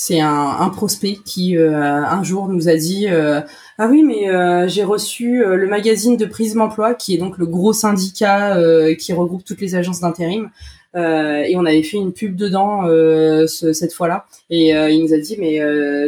C'est 0.00 0.20
un, 0.20 0.56
un, 0.60 0.68
prospect 0.68 1.18
qui 1.24 1.56
un 1.56 2.22
jour 2.22 2.48
nous 2.48 2.68
a 2.68 2.76
dit 2.76 3.08
ah 3.08 3.88
oui 3.90 4.04
mais 4.04 4.68
j'ai 4.68 4.84
reçu 4.84 5.44
le 5.44 5.66
magazine 5.66 6.16
de 6.16 6.24
Prisme 6.24 6.60
Emploi 6.60 6.94
qui 6.94 7.14
est 7.14 7.18
donc 7.18 7.36
le 7.36 7.46
gros 7.46 7.72
syndicat 7.72 8.56
qui 8.96 9.12
regroupe 9.12 9.44
toutes 9.44 9.60
les 9.60 9.74
agences 9.74 10.00
d'intérim 10.00 10.50
euh, 10.96 11.42
et 11.42 11.56
on 11.56 11.64
avait 11.64 11.82
fait 11.82 11.98
une 11.98 12.12
pub 12.12 12.34
dedans 12.34 12.86
euh, 12.86 13.46
cette 13.46 13.92
fois-là. 13.92 14.26
Et 14.50 14.74
euh, 14.74 14.90
il 14.90 15.02
nous 15.02 15.12
a 15.12 15.18
dit 15.18 15.36
mais 15.38 15.60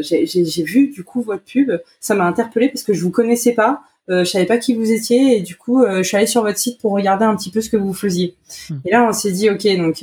j'ai 0.03 0.63
vu 0.63 0.89
du 0.89 1.05
coup 1.05 1.23
votre 1.23 1.45
pub, 1.45 1.73
ça 2.01 2.15
m'a 2.15 2.25
interpellé 2.25 2.69
parce 2.69 2.83
que 2.83 2.95
je 2.95 3.03
vous 3.03 3.11
connaissais 3.11 3.53
pas. 3.53 3.83
Euh, 4.09 4.25
je 4.25 4.31
savais 4.31 4.47
pas 4.47 4.59
qui 4.59 4.75
vous 4.75 4.91
étiez 4.91 5.37
et 5.37 5.41
du 5.41 5.57
coup 5.57 5.85
je 5.87 6.03
suis 6.03 6.17
allée 6.17 6.27
sur 6.27 6.43
votre 6.43 6.59
site 6.59 6.81
pour 6.81 6.93
regarder 6.93 7.25
un 7.25 7.37
petit 7.37 7.51
peu 7.51 7.61
ce 7.61 7.71
que 7.71 7.77
vous 7.77 7.95
faisiez. 7.95 8.35
Hmm. 8.69 8.79
Et 8.85 8.91
là 8.91 9.07
on 9.09 9.13
s'est 9.13 9.33
dit 9.33 9.51
ok 9.51 9.67
donc 9.77 10.03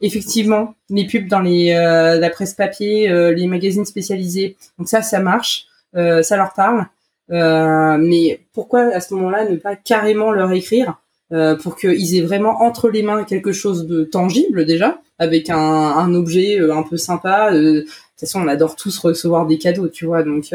effectivement 0.00 0.74
les 0.90 1.06
pubs 1.06 1.28
dans 1.28 1.40
les 1.40 1.72
la 1.72 2.30
presse 2.30 2.54
papier, 2.54 3.08
les 3.34 3.46
magazines 3.46 3.84
spécialisés 3.84 4.56
donc 4.78 4.88
ça 4.88 5.02
ça 5.02 5.20
marche, 5.20 5.66
ça 5.94 6.36
leur 6.36 6.52
parle. 6.52 6.86
mais 7.30 8.40
pourquoi 8.52 8.94
à 8.94 9.00
ce 9.00 9.14
moment-là 9.14 9.48
ne 9.48 9.56
pas 9.56 9.74
carrément 9.74 10.32
leur 10.32 10.52
écrire 10.52 10.98
euh, 11.32 11.56
pour 11.56 11.74
qu'ils 11.74 12.16
aient 12.16 12.20
vraiment 12.20 12.62
entre 12.62 12.88
les 12.88 13.02
mains 13.02 13.24
quelque 13.24 13.50
chose 13.50 13.88
de 13.88 14.04
tangible 14.04 14.64
déjà, 14.64 15.00
avec 15.18 15.50
un, 15.50 15.58
un 15.58 16.14
objet 16.14 16.60
euh, 16.60 16.72
un 16.72 16.84
peu 16.84 16.96
sympa. 16.96 17.50
Euh, 18.16 18.22
de 18.22 18.26
toute 18.26 18.28
façon, 18.28 18.40
on 18.40 18.48
adore 18.48 18.76
tous 18.76 18.98
recevoir 18.98 19.46
des 19.46 19.58
cadeaux, 19.58 19.88
tu 19.88 20.06
vois, 20.06 20.22
donc 20.22 20.46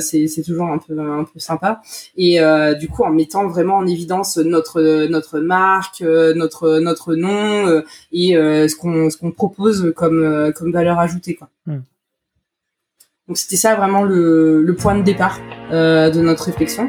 c'est 0.00 0.42
toujours 0.44 0.66
un 0.66 0.78
peu 0.78 0.98
un 0.98 1.24
peu 1.24 1.40
sympa. 1.40 1.80
Et 2.16 2.38
du 2.78 2.88
coup, 2.88 3.02
en 3.02 3.10
mettant 3.10 3.48
vraiment 3.48 3.76
en 3.76 3.86
évidence 3.86 4.36
notre 4.36 5.06
notre 5.06 5.40
marque, 5.40 6.00
notre 6.00 6.78
notre 6.78 7.14
nom 7.14 7.82
et 8.12 8.34
ce 8.34 8.76
qu'on 8.76 9.10
ce 9.10 9.16
qu'on 9.16 9.32
propose 9.32 9.92
comme 9.96 10.52
comme 10.56 10.72
valeur 10.72 10.98
ajoutée, 11.00 11.34
quoi. 11.34 11.48
Hmm. 11.66 11.80
Donc 13.26 13.36
c'était 13.36 13.56
ça 13.56 13.74
vraiment 13.74 14.04
le, 14.04 14.62
le 14.62 14.74
point 14.74 14.96
de 14.96 15.02
départ 15.02 15.38
de 15.70 16.20
notre 16.20 16.44
réflexion. 16.44 16.88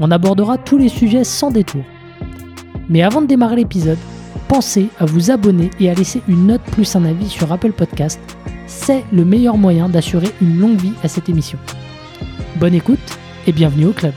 On 0.00 0.10
abordera 0.10 0.58
tous 0.58 0.78
les 0.78 0.88
sujets 0.88 1.24
sans 1.24 1.50
détour. 1.50 1.84
Mais 2.88 3.02
avant 3.02 3.22
de 3.22 3.26
démarrer 3.26 3.56
l'épisode, 3.56 3.98
pensez 4.48 4.88
à 4.98 5.04
vous 5.04 5.30
abonner 5.30 5.70
et 5.80 5.88
à 5.88 5.94
laisser 5.94 6.22
une 6.28 6.46
note 6.46 6.62
plus 6.62 6.96
un 6.96 7.04
avis 7.04 7.28
sur 7.28 7.50
Apple 7.52 7.72
Podcast. 7.72 8.20
C'est 8.66 9.04
le 9.12 9.24
meilleur 9.24 9.56
moyen 9.56 9.88
d'assurer 9.88 10.28
une 10.40 10.58
longue 10.58 10.78
vie 10.78 10.94
à 11.02 11.08
cette 11.08 11.28
émission. 11.28 11.58
Bonne 12.56 12.74
écoute 12.74 13.18
et 13.46 13.52
bienvenue 13.52 13.86
au 13.86 13.92
club. 13.92 14.14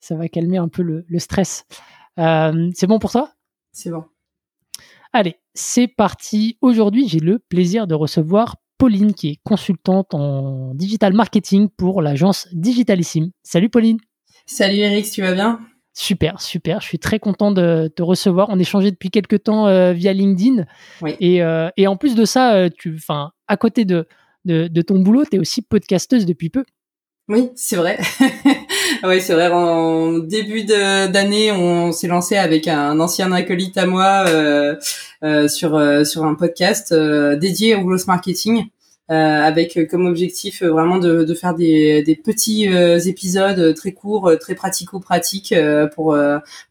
Ça 0.00 0.16
va 0.16 0.28
calmer 0.28 0.58
un 0.58 0.68
peu 0.68 0.82
le, 0.82 1.04
stress. 1.18 1.64
Euh, 2.18 2.70
c'est 2.74 2.86
bon 2.86 2.98
pour 2.98 3.12
toi? 3.12 3.32
C'est 3.72 3.90
bon. 3.90 4.04
Allez, 5.12 5.36
c'est 5.54 5.88
parti. 5.88 6.56
Aujourd'hui, 6.60 7.08
j'ai 7.08 7.18
le 7.18 7.40
plaisir 7.40 7.88
de 7.88 7.94
recevoir 7.94 8.56
Pauline, 8.78 9.12
qui 9.12 9.28
est 9.28 9.38
consultante 9.42 10.14
en 10.14 10.72
digital 10.74 11.12
marketing 11.12 11.68
pour 11.76 12.00
l'agence 12.00 12.46
Digitalissime. 12.52 13.30
Salut 13.42 13.68
Pauline. 13.68 13.98
Salut 14.46 14.78
Eric, 14.78 15.10
tu 15.10 15.20
vas 15.20 15.34
bien? 15.34 15.58
Super, 15.94 16.40
super. 16.40 16.80
Je 16.80 16.86
suis 16.86 17.00
très 17.00 17.18
content 17.18 17.50
de 17.50 17.90
te 17.94 18.02
recevoir. 18.02 18.50
On 18.50 18.58
échangeait 18.60 18.92
depuis 18.92 19.10
quelques 19.10 19.42
temps 19.42 19.66
euh, 19.66 19.92
via 19.92 20.12
LinkedIn. 20.12 20.64
Oui. 21.02 21.16
Euh, 21.20 21.70
et, 21.76 21.88
en 21.88 21.96
plus 21.96 22.14
de 22.14 22.24
ça, 22.24 22.54
euh, 22.54 22.68
tu, 22.72 22.96
à 23.48 23.56
côté 23.56 23.84
de, 23.84 24.06
de 24.44 24.82
ton 24.82 25.00
boulot, 25.00 25.24
tu 25.24 25.36
es 25.36 25.38
aussi 25.40 25.60
podcasteuse 25.60 26.24
depuis 26.24 26.50
peu. 26.50 26.64
Oui, 27.30 27.52
c'est 27.54 27.76
vrai. 27.76 27.96
oui, 29.04 29.20
c'est 29.20 29.34
vrai. 29.34 29.46
En 29.52 30.18
début 30.18 30.64
d'année, 30.64 31.52
on 31.52 31.92
s'est 31.92 32.08
lancé 32.08 32.36
avec 32.36 32.66
un 32.66 32.98
ancien 32.98 33.30
acolyte 33.30 33.78
à 33.78 33.86
moi 33.86 34.24
euh, 34.26 34.74
euh, 35.22 35.46
sur 35.46 35.76
euh, 35.76 36.02
sur 36.02 36.24
un 36.24 36.34
podcast 36.34 36.92
dédié 36.92 37.76
au 37.76 37.82
growth 37.82 38.08
marketing. 38.08 38.64
avec 39.08 39.78
comme 39.88 40.06
objectif 40.06 40.62
vraiment 40.64 40.98
de, 40.98 41.22
de 41.24 41.34
faire 41.34 41.54
des, 41.54 42.02
des 42.02 42.16
petits 42.16 42.64
épisodes 43.06 43.74
très 43.74 43.92
courts, 43.92 44.32
très 44.40 44.56
pratico-pratiques 44.56 45.54
pour 45.94 46.16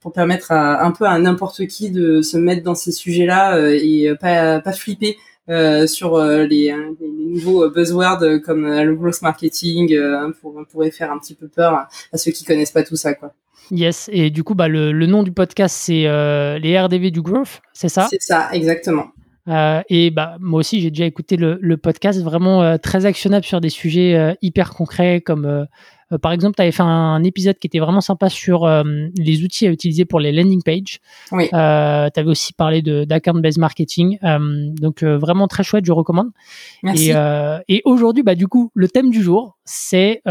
pour 0.02 0.12
permettre 0.12 0.52
à, 0.52 0.84
un 0.86 0.92
peu 0.92 1.06
à 1.06 1.18
n'importe 1.20 1.68
qui 1.68 1.90
de 1.90 2.22
se 2.22 2.38
mettre 2.38 2.64
dans 2.64 2.76
ces 2.76 2.92
sujets-là 2.92 3.58
et 3.72 4.14
pas 4.20 4.60
pas 4.60 4.74
flipper 4.74 5.18
euh, 5.50 5.88
sur 5.88 6.16
euh, 6.16 6.46
les, 6.46 6.70
hein, 6.70 6.96
les, 7.00 7.10
nouveaux 7.10 7.64
euh, 7.64 7.70
buzzwords 7.70 8.42
comme 8.44 8.68
le 8.68 8.96
growth 8.96 9.22
marketing 9.22 9.98
pour, 10.42 10.62
pourrait 10.72 10.92
faire 10.92 11.12
un 11.12 11.18
petit 11.18 11.36
peu 11.36 11.48
peur 11.48 11.88
à 12.14 12.18
ceux 12.18 12.32
qui 12.32 12.44
connaissent 12.46 12.72
pas 12.72 12.84
tout 12.84 12.96
ça 12.96 13.14
quoi. 13.14 13.34
Yes, 13.72 14.10
et 14.12 14.30
du 14.30 14.44
coup 14.44 14.56
bah, 14.56 14.68
le, 14.68 14.92
le 14.92 15.06
nom 15.06 15.24
du 15.24 15.32
podcast 15.32 15.76
c'est 15.76 16.04
les 16.60 16.80
RDV 16.80 17.12
du 17.12 17.22
growth, 17.22 17.62
c'est 17.74 17.90
ça? 17.90 18.08
C'est 18.10 18.22
ça, 18.22 18.50
exactement. 18.52 19.08
Euh, 19.48 19.82
et 19.90 20.12
bah, 20.12 20.38
moi 20.40 20.60
aussi, 20.60 20.80
j'ai 20.80 20.92
déjà 20.92 21.06
écouté 21.06 21.36
le, 21.36 21.58
le 21.60 21.78
podcast, 21.78 22.22
vraiment 22.22 22.78
très 22.78 23.06
actionnable 23.06 23.46
sur 23.46 23.62
des 23.62 23.70
sujets 23.70 24.36
hyper 24.42 24.74
concrets 24.74 25.22
comme 25.22 25.46
euh, 25.46 25.66
par 26.18 26.32
exemple, 26.32 26.56
tu 26.56 26.62
avais 26.62 26.72
fait 26.72 26.84
un, 26.84 27.24
épisode 27.24 27.58
qui 27.60 27.68
était 27.68 27.80
vraiment 27.80 28.02
sympa 28.02 28.30
sur 28.30 28.66
euh, 28.66 28.84
les 29.16 29.44
outils 29.44 29.68
à 29.68 29.70
utiliser 29.70 30.06
pour 30.06 30.20
les 30.20 30.32
landing 30.32 30.64
pages. 30.64 31.00
Oui. 31.32 31.50
Euh, 31.54 32.10
tu 32.12 32.20
avais 32.20 32.30
aussi 32.30 32.54
parlé 32.54 32.82
d'account-based 32.82 33.60
marketing. 33.60 34.18
donc, 34.80 35.04
vraiment 35.04 35.48
très 35.48 35.64
chouette, 35.64 35.86
je 35.86 35.92
recommande. 35.92 36.30
Merci. 36.84 37.12
Et, 37.12 37.76
et 37.76 37.82
aujourd'hui, 37.86 38.24
bah, 38.24 38.36
du 38.36 38.48
coup, 38.48 38.72
le 38.74 38.88
thème 38.88 39.10
du 39.12 39.22
jour, 39.22 39.58
c'est 39.66 40.22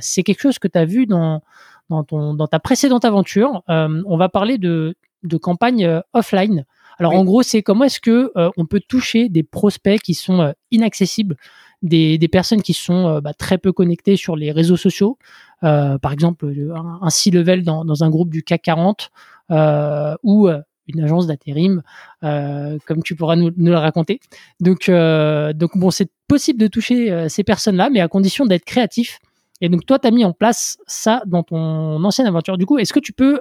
c'est 0.00 0.22
quelque 0.22 0.40
chose 0.40 0.58
que 0.58 0.68
tu 0.68 0.78
as 0.78 0.84
vu 0.84 1.06
dans, 1.06 1.42
dans, 1.90 2.04
ton, 2.04 2.34
dans 2.34 2.46
ta 2.46 2.58
précédente 2.58 3.04
aventure. 3.04 3.62
on 3.68 4.16
va 4.16 4.28
parler 4.28 4.56
de, 4.58 4.94
de 5.22 5.36
campagne 5.36 6.00
offline. 6.14 6.64
Alors 6.98 7.14
en 7.14 7.24
gros, 7.24 7.42
c'est 7.42 7.62
comment 7.62 7.84
est-ce 7.84 8.00
que 8.00 8.32
on 8.56 8.64
peut 8.64 8.80
toucher 8.80 9.28
des 9.28 9.42
prospects 9.42 10.00
qui 10.00 10.14
sont 10.14 10.54
inaccessibles 10.70 11.36
des, 11.82 12.18
des 12.18 12.28
personnes 12.28 12.62
qui 12.62 12.72
sont 12.72 13.08
euh, 13.08 13.20
bah, 13.20 13.34
très 13.34 13.58
peu 13.58 13.72
connectées 13.72 14.16
sur 14.16 14.36
les 14.36 14.52
réseaux 14.52 14.76
sociaux. 14.76 15.18
Euh, 15.64 15.98
par 15.98 16.12
exemple, 16.12 16.46
un, 16.74 16.98
un 17.02 17.10
C-level 17.10 17.62
dans, 17.62 17.84
dans, 17.84 18.04
un 18.04 18.10
groupe 18.10 18.30
du 18.30 18.42
CAC 18.42 18.62
40 18.62 19.10
euh, 19.50 20.14
ou 20.22 20.48
une 20.88 21.00
agence 21.00 21.26
d'intérim, 21.26 21.82
euh, 22.24 22.78
comme 22.86 23.02
tu 23.02 23.14
pourras 23.14 23.36
nous, 23.36 23.50
nous 23.56 23.70
le 23.70 23.78
raconter. 23.78 24.20
Donc, 24.60 24.88
euh, 24.88 25.52
donc 25.52 25.76
bon, 25.76 25.90
c'est 25.90 26.10
possible 26.26 26.58
de 26.58 26.66
toucher 26.66 27.28
ces 27.28 27.44
personnes-là, 27.44 27.90
mais 27.90 28.00
à 28.00 28.08
condition 28.08 28.46
d'être 28.46 28.64
créatif. 28.64 29.18
Et 29.60 29.68
donc, 29.68 29.86
toi, 29.86 29.98
tu 29.98 30.08
as 30.08 30.10
mis 30.10 30.24
en 30.24 30.32
place 30.32 30.78
ça 30.86 31.22
dans 31.26 31.42
ton 31.42 32.02
ancienne 32.02 32.26
aventure. 32.26 32.58
Du 32.58 32.66
coup, 32.66 32.78
est-ce 32.78 32.92
que 32.92 33.00
tu 33.00 33.12
peux 33.12 33.40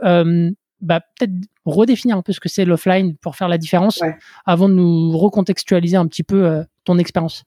bah, 0.81 0.99
peut-être 0.99 1.33
redéfinir 1.65 2.17
un 2.17 2.21
peu 2.21 2.33
ce 2.33 2.39
que 2.39 2.49
c'est 2.49 2.65
l'offline 2.65 3.15
pour 3.17 3.35
faire 3.35 3.47
la 3.47 3.57
différence 3.57 4.01
avant 4.45 4.69
de 4.69 4.73
nous 4.73 5.17
recontextualiser 5.17 5.97
un 5.97 6.07
petit 6.07 6.23
peu 6.23 6.63
ton 6.83 6.97
expérience? 6.97 7.43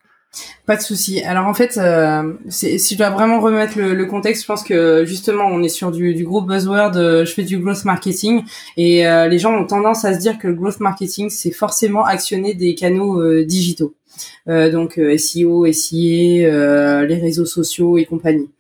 Pas 0.67 0.77
de 0.77 0.83
souci. 0.83 1.23
Alors 1.23 1.47
en 1.47 1.55
fait, 1.55 1.77
euh, 1.77 2.33
si 2.49 2.79
je 2.79 2.97
dois 2.97 3.11
vraiment 3.11 3.41
remettre 3.41 3.79
le, 3.79 4.07
contexte, 4.07 4.43
je 4.43 4.47
pense 4.47 4.63
que 4.63 5.05
justement 5.05 5.45
on 5.47 5.63
est 5.63 5.69
sur 5.69 5.91
du, 5.91 6.15
du 6.15 6.25
gros 6.25 6.41
buzzword. 6.41 6.97
Euh, 6.97 7.25
je 7.25 7.33
fais 7.33 7.43
du 7.43 7.59
growth 7.59 7.85
marketing 7.85 8.43
et 8.77 9.07
euh, 9.07 9.29
les 9.29 9.39
gens 9.39 9.55
ont 9.55 9.67
tendance 9.67 10.05
à 10.05 10.15
se 10.15 10.19
dire 10.19 10.39
que 10.39 10.49
le 10.49 10.55
growth 10.55 10.81
marketing 10.81 11.29
c'est 11.29 11.51
forcément 11.51 12.05
actionner 12.05 12.55
des 12.55 12.75
canaux 12.75 13.45
digitaux, 13.45 13.95
donc 14.47 15.01
SEO, 15.19 15.71
SIA, 15.71 17.05
les 17.05 17.19
réseaux 17.21 17.47
sociaux 17.47 17.99
et 17.99 18.05
compagnie. 18.05 18.51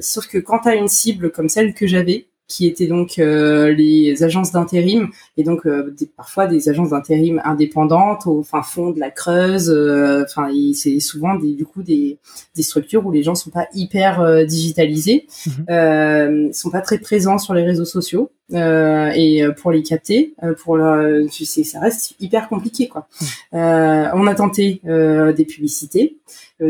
sauf 0.00 0.26
que 0.26 0.38
quand 0.38 0.60
tu 0.60 0.74
une 0.74 0.88
cible 0.88 1.30
comme 1.30 1.48
celle 1.48 1.74
que 1.74 1.86
j'avais, 1.86 2.26
qui 2.52 2.66
étaient 2.66 2.86
donc 2.86 3.18
euh, 3.18 3.72
les 3.72 4.22
agences 4.22 4.52
d'intérim 4.52 5.08
et 5.38 5.42
donc 5.42 5.66
euh, 5.66 5.94
parfois 6.18 6.46
des 6.46 6.68
agences 6.68 6.90
d'intérim 6.90 7.40
indépendantes 7.44 8.26
au 8.26 8.42
fin 8.42 8.62
fond 8.62 8.90
de 8.90 9.00
la 9.00 9.10
Creuse. 9.10 9.70
Euh, 9.70 10.24
enfin, 10.24 10.50
c'est 10.74 11.00
souvent 11.00 11.34
des, 11.36 11.54
du 11.54 11.64
coup 11.64 11.82
des, 11.82 12.18
des 12.54 12.62
structures 12.62 13.06
où 13.06 13.10
les 13.10 13.22
gens 13.22 13.34
sont 13.34 13.48
pas 13.48 13.68
hyper 13.72 14.46
digitalisés, 14.46 15.26
mmh. 15.46 16.52
sont 16.52 16.70
pas 16.70 16.82
très 16.82 16.98
présents 16.98 17.38
sur 17.38 17.54
les 17.54 17.62
réseaux 17.62 17.86
sociaux. 17.86 18.30
Euh, 18.52 19.10
et 19.14 19.44
pour 19.60 19.72
les 19.72 19.82
capter, 19.82 20.34
pour 20.62 20.76
le, 20.76 21.26
tu 21.30 21.44
sais, 21.44 21.64
ça 21.64 21.80
reste 21.80 22.14
hyper 22.20 22.48
compliqué 22.48 22.88
quoi. 22.88 23.08
Euh, 23.54 24.06
on 24.14 24.26
a 24.26 24.34
tenté 24.34 24.80
des 24.84 25.44
publicités 25.44 26.18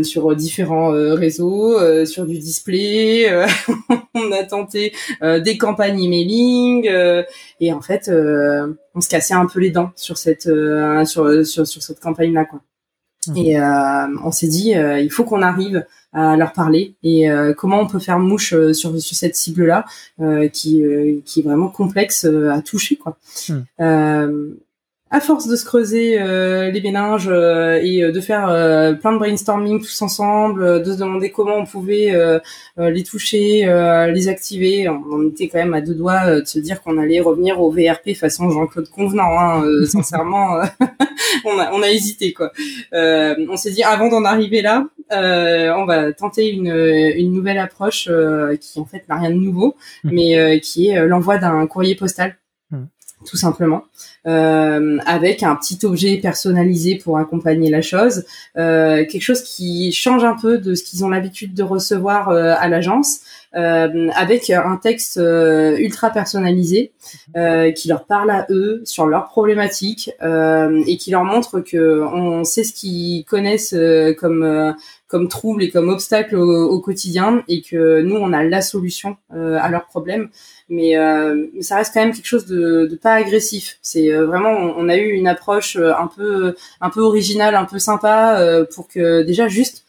sur 0.02 0.34
différents 0.36 0.90
réseaux, 0.90 2.06
sur 2.06 2.26
du 2.26 2.38
display, 2.38 3.30
on 4.14 4.32
a 4.32 4.44
tenté 4.44 4.92
des 5.22 5.58
campagnes 5.58 6.02
emailing 6.02 6.88
et 7.60 7.72
en 7.72 7.80
fait 7.80 8.10
on 8.94 9.00
se 9.00 9.08
cassait 9.08 9.34
un 9.34 9.46
peu 9.46 9.60
les 9.60 9.70
dents 9.70 9.90
sur 9.96 10.18
cette 10.18 10.48
sur, 11.04 11.46
sur 11.46 11.66
sur 11.66 11.82
cette 11.82 12.00
campagne 12.00 12.32
là 12.32 12.44
quoi. 12.44 12.60
Mmh. 13.28 13.36
Et 13.36 13.60
euh, 13.60 14.06
on 14.24 14.32
s'est 14.32 14.48
dit, 14.48 14.74
euh, 14.74 14.98
il 15.00 15.10
faut 15.10 15.24
qu'on 15.24 15.42
arrive 15.42 15.84
à 16.12 16.36
leur 16.36 16.52
parler 16.52 16.94
et 17.02 17.30
euh, 17.30 17.54
comment 17.54 17.80
on 17.80 17.86
peut 17.86 17.98
faire 17.98 18.18
mouche 18.18 18.54
sur, 18.72 19.00
sur 19.00 19.16
cette 19.16 19.36
cible-là 19.36 19.86
qui, 20.52 20.84
qui 21.24 21.40
est 21.40 21.42
vraiment 21.42 21.68
complexe 21.68 22.24
à 22.24 22.60
toucher. 22.62 22.96
quoi. 22.96 23.16
Mmh 23.48 24.54
à 25.12 25.20
force 25.20 25.46
de 25.46 25.56
se 25.56 25.66
creuser 25.66 26.18
euh, 26.18 26.70
les 26.70 26.80
méninges 26.80 27.28
euh, 27.28 27.78
et 27.82 28.02
euh, 28.02 28.12
de 28.12 28.20
faire 28.20 28.46
plein 28.98 29.12
de 29.12 29.18
brainstorming 29.18 29.78
tous 29.78 30.00
ensemble, 30.00 30.82
de 30.82 30.92
se 30.92 30.98
demander 30.98 31.30
comment 31.30 31.56
on 31.56 31.66
pouvait 31.66 32.12
les 32.78 33.02
toucher, 33.04 33.66
les 34.12 34.28
activer, 34.28 34.88
on, 34.88 35.28
était 35.28 35.48
quand 35.48 35.58
même 35.58 35.74
à 35.74 35.82
deux 35.82 35.94
doigts 35.94 36.40
de 36.40 36.46
se 36.46 36.58
dire 36.58 36.80
qu'on 36.82 36.96
allait 36.96 37.20
revenir 37.20 37.60
au 37.60 37.70
VRP 37.70 38.14
façon 38.14 38.50
Jean-Claude 38.50 38.88
Convenant. 38.88 39.38
Hein, 39.38 39.64
sincèrement, 39.86 40.62
on, 41.44 41.58
a, 41.58 41.70
on 41.72 41.82
a 41.82 41.90
hésité 41.90 42.32
quoi. 42.32 42.50
on 42.92 43.56
s'est 43.56 43.72
dit 43.72 43.82
avant 43.82 44.08
d'en 44.08 44.24
arriver 44.24 44.62
là, 44.62 44.86
on 45.10 45.84
va 45.84 46.12
tenter 46.12 46.50
une, 46.50 46.74
une 47.16 47.32
nouvelle 47.32 47.58
approche 47.58 48.08
qui 48.60 48.80
en 48.80 48.86
fait 48.86 49.06
n'a 49.08 49.16
rien 49.16 49.30
de 49.30 49.36
nouveau, 49.36 49.76
mmh. 50.04 50.10
mais 50.12 50.60
qui 50.60 50.88
est 50.88 51.06
l'envoi 51.06 51.36
d'un 51.36 51.66
courrier 51.66 51.94
postal 51.94 52.36
tout 53.24 53.36
simplement, 53.36 53.84
euh, 54.26 54.98
avec 55.06 55.42
un 55.42 55.56
petit 55.56 55.78
objet 55.84 56.16
personnalisé 56.16 56.96
pour 56.96 57.18
accompagner 57.18 57.70
la 57.70 57.82
chose, 57.82 58.24
euh, 58.56 59.04
quelque 59.06 59.22
chose 59.22 59.42
qui 59.42 59.92
change 59.92 60.24
un 60.24 60.36
peu 60.36 60.58
de 60.58 60.74
ce 60.74 60.82
qu'ils 60.82 61.04
ont 61.04 61.08
l'habitude 61.08 61.54
de 61.54 61.62
recevoir 61.62 62.28
euh, 62.28 62.54
à 62.58 62.68
l'agence, 62.68 63.20
euh, 63.54 64.08
avec 64.14 64.50
un 64.50 64.76
texte 64.76 65.18
euh, 65.18 65.76
ultra 65.78 66.10
personnalisé 66.10 66.92
qui 67.74 67.88
leur 67.88 68.06
parle 68.06 68.30
à 68.30 68.46
eux 68.50 68.82
sur 68.84 69.06
leurs 69.06 69.28
problématiques 69.28 70.10
et 70.20 70.96
qui 70.96 71.10
leur 71.10 71.24
montre 71.24 71.60
que 71.60 72.02
on 72.02 72.44
sait 72.44 72.64
ce 72.64 72.72
qu'ils 72.72 73.24
connaissent 73.24 73.74
comme 74.18 74.74
comme 75.08 75.28
troubles 75.28 75.62
et 75.62 75.70
comme 75.70 75.90
obstacles 75.90 76.36
au, 76.36 76.68
au, 76.70 76.80
quotidien 76.80 77.42
et 77.46 77.60
que 77.60 78.00
nous 78.00 78.16
on 78.16 78.32
a 78.32 78.42
la 78.42 78.62
solution 78.62 79.16
à 79.30 79.68
leurs 79.68 79.86
problèmes. 79.86 80.28
Mais 80.72 80.96
euh, 80.96 81.48
ça 81.60 81.76
reste 81.76 81.92
quand 81.92 82.00
même 82.00 82.14
quelque 82.14 82.26
chose 82.26 82.46
de, 82.46 82.86
de 82.86 82.96
pas 82.96 83.12
agressif. 83.12 83.78
C'est 83.82 84.10
euh, 84.10 84.24
vraiment, 84.24 84.50
on, 84.50 84.88
a 84.88 84.96
eu 84.96 85.10
une 85.10 85.28
approche 85.28 85.76
euh, 85.76 85.92
un 85.94 86.06
peu, 86.06 86.54
un 86.80 86.88
peu 86.88 87.00
originale, 87.00 87.54
un 87.56 87.66
peu 87.66 87.78
sympa, 87.78 88.38
euh, 88.40 88.64
pour 88.74 88.88
que 88.88 89.22
déjà 89.22 89.48
juste, 89.48 89.84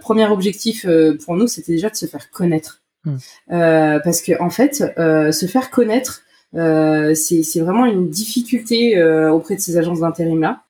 premier 0.00 0.26
objectif 0.26 0.84
pour 1.24 1.36
nous, 1.36 1.46
c'était 1.46 1.70
déjà 1.70 1.90
de 1.90 1.94
se 1.94 2.06
faire 2.06 2.32
connaître, 2.32 2.79
mmh. 3.04 3.16
parce 3.48 4.22
que 4.22 4.40
en 4.40 4.50
fait, 4.50 4.74
se 4.76 5.46
faire 5.46 5.70
connaître, 5.70 6.22
c'est 6.52 7.60
vraiment 7.60 7.86
une 7.86 8.08
difficulté 8.10 9.02
auprès 9.30 9.56
de 9.56 9.60
ces 9.60 9.76
agences 9.76 10.00
d'intérim 10.00 10.40
là. 10.40 10.62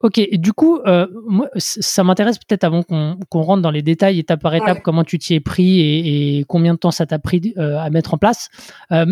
Ok, 0.00 0.18
et 0.18 0.38
du 0.38 0.52
coup, 0.52 0.78
euh, 0.86 1.08
moi, 1.26 1.48
ça 1.56 2.04
m'intéresse 2.04 2.38
peut-être 2.38 2.62
avant 2.62 2.84
qu'on 2.84 3.42
rentre 3.42 3.62
dans 3.62 3.72
les 3.72 3.82
détails 3.82 4.20
étape 4.20 4.40
par 4.40 4.54
étape, 4.54 4.80
comment 4.82 5.02
tu 5.02 5.18
t'y 5.18 5.34
es 5.34 5.40
pris 5.40 5.80
et, 5.80 6.38
et, 6.38 6.44
combien 6.44 6.74
de 6.74 6.78
temps 6.78 6.92
ça 6.92 7.04
t'a 7.04 7.18
pris 7.18 7.52
euh, 7.56 7.76
à 7.78 7.90
mettre 7.90 8.14
en 8.14 8.18
place. 8.18 8.48
Euh, 8.92 9.06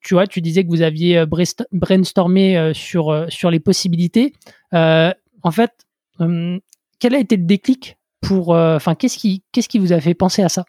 tu 0.00 0.14
vois, 0.14 0.26
tu 0.26 0.40
disais 0.40 0.64
que 0.64 0.70
vous 0.70 0.80
aviez 0.80 1.18
euh, 1.18 1.26
brainstormé 1.70 2.56
euh, 2.56 2.72
sur, 2.72 3.26
sur 3.28 3.50
les 3.50 3.60
possibilités. 3.60 4.32
en 4.72 5.50
fait, 5.50 5.72
quel 6.18 7.14
a 7.14 7.18
été 7.18 7.36
le 7.36 7.44
déclic 7.44 7.98
pour, 8.22 8.50
enfin, 8.50 8.94
qu'est-ce 8.94 9.18
qui, 9.18 9.42
qu'est-ce 9.52 9.68
qui 9.68 9.78
vous 9.78 9.92
a 9.92 10.00
fait 10.00 10.14
penser 10.14 10.42
à 10.42 10.48
ça? 10.48 10.64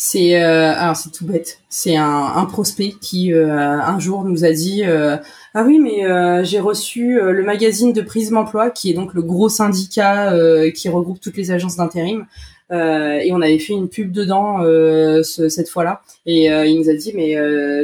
C'est 0.00 0.40
euh, 0.40 0.72
alors 0.76 0.94
c'est 0.94 1.10
tout 1.10 1.26
bête. 1.26 1.58
C'est 1.68 1.96
un, 1.96 2.32
un, 2.36 2.44
prospect 2.44 2.94
qui 3.00 3.32
euh, 3.32 3.50
un 3.50 3.98
jour 3.98 4.24
nous 4.24 4.44
a 4.44 4.52
dit 4.52 4.84
euh, 4.84 5.16
ah 5.54 5.64
oui 5.64 5.80
mais 5.80 6.06
euh, 6.06 6.44
j'ai 6.44 6.60
reçu 6.60 7.20
le 7.20 7.42
magazine 7.42 7.92
de 7.92 8.00
Prisme 8.00 8.36
Emploi 8.36 8.70
qui 8.70 8.90
est 8.90 8.94
donc 8.94 9.12
le 9.12 9.22
gros 9.22 9.48
syndicat 9.48 10.32
qui 10.72 10.88
regroupe 10.88 11.20
toutes 11.20 11.36
les 11.36 11.50
agences 11.50 11.76
d'intérim 11.76 12.26
et 12.70 13.30
on 13.32 13.40
avait 13.40 13.58
fait 13.58 13.72
une 13.72 13.88
pub 13.88 14.12
dedans 14.12 14.58
ce, 14.62 15.48
cette 15.48 15.68
fois-là 15.68 16.02
et 16.26 16.44
il 16.46 16.78
nous 16.78 16.88
a 16.88 16.94
dit 16.94 17.12
mais 17.14 17.34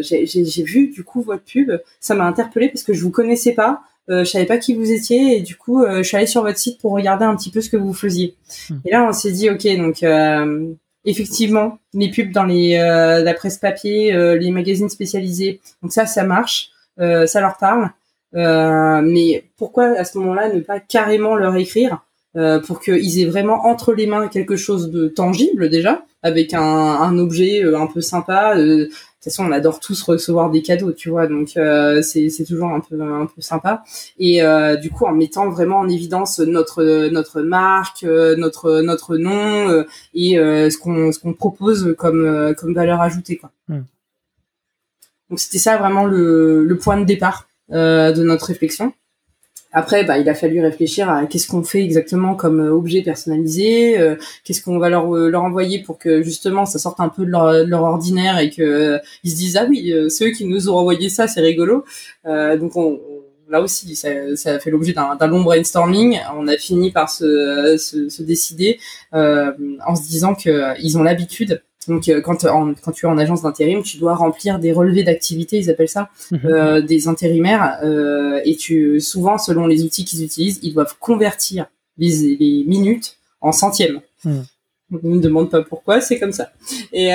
j'ai 0.03 0.62
vu 0.62 0.88
du 0.88 1.03
coup 1.03 1.21
votre 1.21 1.43
pub 1.43 1.73
ça 2.00 2.15
m'a 2.15 2.25
interpellé 2.25 2.69
parce 2.69 2.85
que 2.85 2.93
je 2.93 3.03
vous 3.03 3.11
connaissais 3.11 3.55
pas 3.55 3.82
euh, 4.11 4.23
je 4.23 4.31
savais 4.31 4.47
pas 4.47 4.59
qui 4.59 4.75
vous 4.75 4.93
étiez 4.93 5.38
et 5.38 5.41
du 5.41 5.56
coup 5.56 5.85
je 5.85 6.03
suis 6.03 6.17
allée 6.17 6.26
sur 6.26 6.43
votre 6.43 6.59
site 6.59 6.79
pour 6.81 6.93
regarder 6.93 7.25
un 7.25 7.35
petit 7.35 7.50
peu 7.50 7.61
ce 7.61 7.71
que 7.71 7.76
vous 7.76 7.94
faisiez. 7.94 8.37
Hmm. 8.71 8.76
Et 8.85 8.91
là 8.91 9.06
on 9.09 9.12
s'est 9.12 9.32
dit 9.32 9.50
ok 9.50 9.67
donc 9.79 10.05
effectivement, 11.04 11.78
les 11.92 12.10
pubs 12.10 12.32
dans 12.32 12.44
les 12.44 12.76
euh, 12.76 13.22
la 13.22 13.34
presse 13.34 13.58
papier, 13.58 14.14
euh, 14.14 14.36
les 14.36 14.50
magazines 14.50 14.88
spécialisés. 14.88 15.60
Donc 15.82 15.92
ça, 15.92 16.06
ça 16.06 16.24
marche, 16.24 16.70
euh, 17.00 17.26
ça 17.26 17.40
leur 17.40 17.56
parle. 17.58 17.90
mais 18.32 19.44
pourquoi 19.56 19.98
à 19.98 20.04
ce 20.04 20.18
moment-là 20.18 20.52
ne 20.52 20.60
pas 20.60 20.80
carrément 20.80 21.36
leur 21.36 21.56
écrire? 21.56 22.04
Pour 22.66 22.81
qu'ils 22.81 23.20
aient 23.20 23.26
vraiment 23.26 23.66
entre 23.66 23.92
les 23.92 24.06
mains 24.06 24.28
quelque 24.28 24.56
chose 24.56 24.90
de 24.90 25.08
tangible 25.08 25.69
déjà, 25.69 26.04
avec 26.22 26.52
un, 26.54 26.60
un 26.60 27.19
objet 27.19 27.62
un 27.62 27.86
peu 27.86 28.00
sympa, 28.00 28.56
toute 29.25 29.32
façon, 29.32 29.48
on 29.48 29.52
adore 29.52 29.81
tous 29.81 30.02
recevoir 30.02 30.50
des 30.50 30.60
cadeaux, 30.60 30.92
tu 30.92 31.08
vois, 31.08 31.26
donc 31.26 31.56
euh, 31.56 32.02
c'est 32.02 32.44
toujours 32.46 32.69
un 32.69 32.81
peu 32.81 33.00
un 33.00 33.26
peu 33.26 33.40
sympa. 33.40 33.82
Et 34.19 34.42
euh, 34.42 34.76
du 34.76 34.90
coup, 34.90 35.06
en 35.06 35.12
mettant 35.12 35.48
vraiment 35.48 35.78
en 35.78 35.88
évidence 35.88 36.40
notre 36.40 37.08
notre 37.08 37.40
marque, 37.40 38.04
euh, 38.04 38.37
notre 38.37 38.82
notre 38.82 39.16
nom 39.16 39.84
et 40.12 40.34
ce 40.34 40.76
qu'on 40.76 41.10
ce 41.10 41.19
qu'on 41.19 41.32
propose 41.32 41.94
comme 41.96 42.54
comme 42.58 42.75
valeur 42.75 43.00
ajoutée, 43.00 43.37
quoi. 43.37 43.50
Hmm. 43.69 43.84
Donc 45.30 45.40
c'était 45.40 45.58
ça 45.58 45.78
vraiment 45.78 46.04
le, 46.04 46.64
le 46.64 46.76
point 46.76 46.98
de 46.98 47.04
départ 47.04 47.48
de 47.70 48.22
notre 48.22 48.46
réflexion. 48.46 48.92
Après, 49.76 50.05
bah, 50.05 50.19
il 50.19 50.29
a 50.29 50.35
fallu 50.35 50.61
réfléchir 50.61 51.11
à 51.11 51.26
qu'est-ce 51.26 51.49
qu'on 51.49 51.65
fait 51.65 51.82
exactement 51.82 52.37
comme 52.37 52.61
euh, 52.61 52.71
objet 52.73 53.03
personnalisé, 53.03 53.99
euh, 53.99 54.15
qu'est-ce 54.44 54.62
qu'on 54.62 54.79
va 54.79 54.88
leur, 54.88 55.15
euh, 55.15 55.29
leur 55.29 55.43
envoyer 55.43 55.82
pour 55.82 55.99
que 55.99 56.23
justement 56.23 56.65
ça 56.65 56.79
sorte 56.79 57.00
un 57.00 57.09
peu 57.09 57.26
de 57.26 57.31
leur, 57.31 57.82
ordinaire 57.82 58.38
et 58.38 58.50
que 58.50 59.00
ils 59.25 59.32
se 59.32 59.37
disent 59.37 59.56
ah 59.56 59.67
oui, 59.69 59.93
ceux 60.09 60.31
qui 60.31 60.47
nous 60.47 60.71
ont 60.71 60.76
envoyé 60.76 61.09
ça, 61.09 61.26
c'est 61.26 61.41
rigolo. 61.41 61.85
donc 62.25 62.76
on, 62.76 63.00
là 63.49 63.61
aussi, 63.61 63.97
ça, 63.97 64.09
a 64.47 64.59
fait 64.61 64.71
l'objet 64.71 64.93
d'un 64.93 65.26
long 65.26 65.43
brainstorming. 65.43 66.21
On 66.38 66.47
a 66.47 66.56
fini 66.56 66.93
par 66.93 67.11
se, 67.11 67.76
se, 67.76 68.09
se 68.09 68.23
décider 68.23 68.79
en 69.12 69.97
se 69.97 70.03
disant 70.03 70.35
que 70.37 70.81
ils 70.81 70.97
ont 70.99 71.02
l'habitude 71.02 71.62
donc 71.88 72.09
euh, 72.09 72.21
quand, 72.21 72.45
quand 72.45 72.93
tu 72.93 73.07
es 73.07 73.09
en 73.09 73.19
agence 73.19 73.43
d'intérim, 73.43 73.83
tu 73.83 73.99
dois 73.99 74.14
remplir 74.14 74.59
des 74.59 74.73
relevés 74.73 75.03
d'activité, 75.03 75.59
ils 75.59 75.71
appellent 75.71 75.88
ça, 75.88 76.11
mhm. 76.31 76.41
euh, 76.45 76.81
des 76.81 77.09
intérimaires, 77.09 77.79
euh, 77.83 78.41
et 78.45 78.57
tu 78.57 79.00
souvent 79.00 79.38
selon 79.38 79.67
les 79.67 79.83
outils 79.85 80.05
qu'ils 80.05 80.25
utilisent, 80.25 80.61
ils 80.62 80.75
doivent 80.75 80.97
convertir 80.99 81.67
les, 81.99 82.37
les 82.37 82.64
minutes 82.67 83.17
en 83.41 83.53
centièmes. 83.53 84.00
Mhm. 84.25 84.45
On 85.03 85.14
ne 85.14 85.21
demande 85.21 85.50
pas 85.50 85.62
pourquoi, 85.62 86.00
c'est 86.00 86.19
comme 86.19 86.33
ça. 86.33 86.53
Et, 86.93 87.12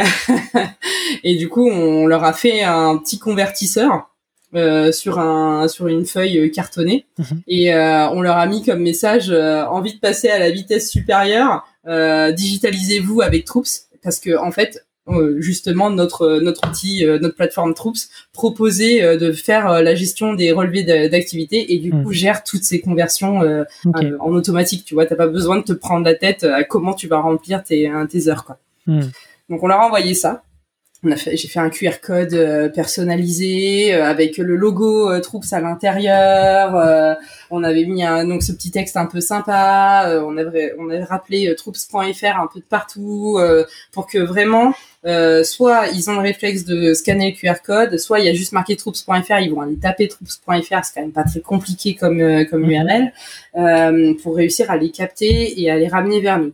et 1.23 1.35
du 1.35 1.47
coup, 1.47 1.69
on 1.69 2.07
leur 2.07 2.23
a 2.23 2.33
fait 2.33 2.63
un 2.63 2.97
petit 2.97 3.19
convertisseur 3.19 4.09
euh, 4.55 4.91
sur 4.91 5.19
un 5.19 5.67
sur 5.67 5.87
une 5.87 6.07
feuille 6.07 6.49
cartonnée 6.51 7.05
mhm. 7.19 7.43
et 7.47 7.71
euh, 7.71 8.09
on 8.09 8.21
leur 8.21 8.37
a 8.37 8.47
mis 8.47 8.63
comme 8.65 8.81
message 8.81 9.29
envie 9.29 9.93
de 9.93 9.99
passer 9.99 10.27
à 10.27 10.39
la 10.39 10.49
vitesse 10.49 10.89
supérieure 10.89 11.67
digitalisez-vous 11.85 13.21
avec 13.21 13.45
Troops 13.45 13.88
parce 14.01 14.19
que 14.19 14.37
en 14.37 14.51
fait 14.51 14.85
euh, 15.07 15.39
justement 15.39 15.89
notre 15.89 16.39
notre 16.39 16.67
outil 16.69 17.05
euh, 17.05 17.17
notre 17.19 17.35
plateforme 17.35 17.73
Troops 17.73 18.09
proposait 18.31 19.01
euh, 19.01 19.17
de 19.17 19.31
faire 19.31 19.81
la 19.81 19.95
gestion 19.95 20.33
des 20.33 20.51
relevés 20.51 20.83
d'activité 21.09 21.73
et 21.73 21.79
du 21.79 21.89
coup 21.91 22.09
hmm. 22.09 22.13
gère 22.13 22.43
toutes 22.43 22.63
ces 22.63 22.79
conversions 22.79 23.39
en 23.85 24.31
automatique 24.31 24.85
tu 24.85 24.93
vois 24.93 25.05
t'as 25.05 25.15
pas 25.15 25.27
besoin 25.27 25.57
de 25.57 25.63
te 25.63 25.73
prendre 25.73 26.05
la 26.05 26.13
tête 26.13 26.43
à 26.43 26.63
comment 26.63 26.93
tu 26.93 27.07
vas 27.07 27.19
remplir 27.19 27.63
tes 27.63 27.91
tes 28.09 28.27
heures 28.27 28.45
quoi 28.45 28.59
hmm. 28.85 29.01
donc 29.49 29.63
on 29.63 29.67
leur 29.67 29.79
a 29.79 29.85
envoyé 29.87 30.13
ça 30.13 30.43
on 31.03 31.11
a 31.11 31.15
fait, 31.15 31.37
j'ai 31.37 31.47
fait 31.47 31.59
un 31.59 31.69
QR 31.69 32.01
code 32.01 32.71
personnalisé 32.75 33.93
avec 33.93 34.37
le 34.37 34.55
logo 34.57 35.17
Troops 35.21 35.53
à 35.53 35.61
l'intérieur. 35.61 37.17
on 37.49 37.63
avait 37.63 37.85
mis 37.85 38.03
un, 38.03 38.25
donc 38.25 38.43
ce 38.43 38.51
petit 38.51 38.69
texte 38.69 38.97
un 38.97 39.05
peu 39.05 39.21
sympa. 39.21 40.21
on 40.25 40.35
avait 40.37 40.73
on 40.77 40.89
avait 40.89 41.05
rappelé 41.05 41.53
troops.fr 41.55 42.39
un 42.39 42.47
peu 42.53 42.59
de 42.59 42.65
partout 42.67 43.39
pour 43.93 44.07
que 44.07 44.17
vraiment 44.17 44.73
soit 45.43 45.87
ils 45.93 46.09
ont 46.09 46.13
le 46.13 46.19
réflexe 46.19 46.65
de 46.65 46.93
scanner 46.93 47.31
le 47.31 47.37
QR 47.37 47.61
code, 47.63 47.97
soit 47.97 48.19
il 48.19 48.25
y 48.25 48.29
a 48.29 48.33
juste 48.33 48.51
marqué 48.51 48.75
troops.fr, 48.75 49.39
ils 49.39 49.53
vont 49.53 49.61
aller 49.61 49.77
taper 49.77 50.09
troops.fr, 50.09 50.83
c'est 50.83 50.93
quand 50.93 51.01
même 51.01 51.13
pas 51.13 51.23
très 51.23 51.39
compliqué 51.39 51.95
comme 51.95 52.45
comme 52.49 52.69
URL 52.69 53.13
pour 54.21 54.35
réussir 54.35 54.69
à 54.69 54.75
les 54.75 54.91
capter 54.91 55.61
et 55.61 55.71
à 55.71 55.77
les 55.77 55.87
ramener 55.87 56.19
vers 56.19 56.39
nous. 56.39 56.53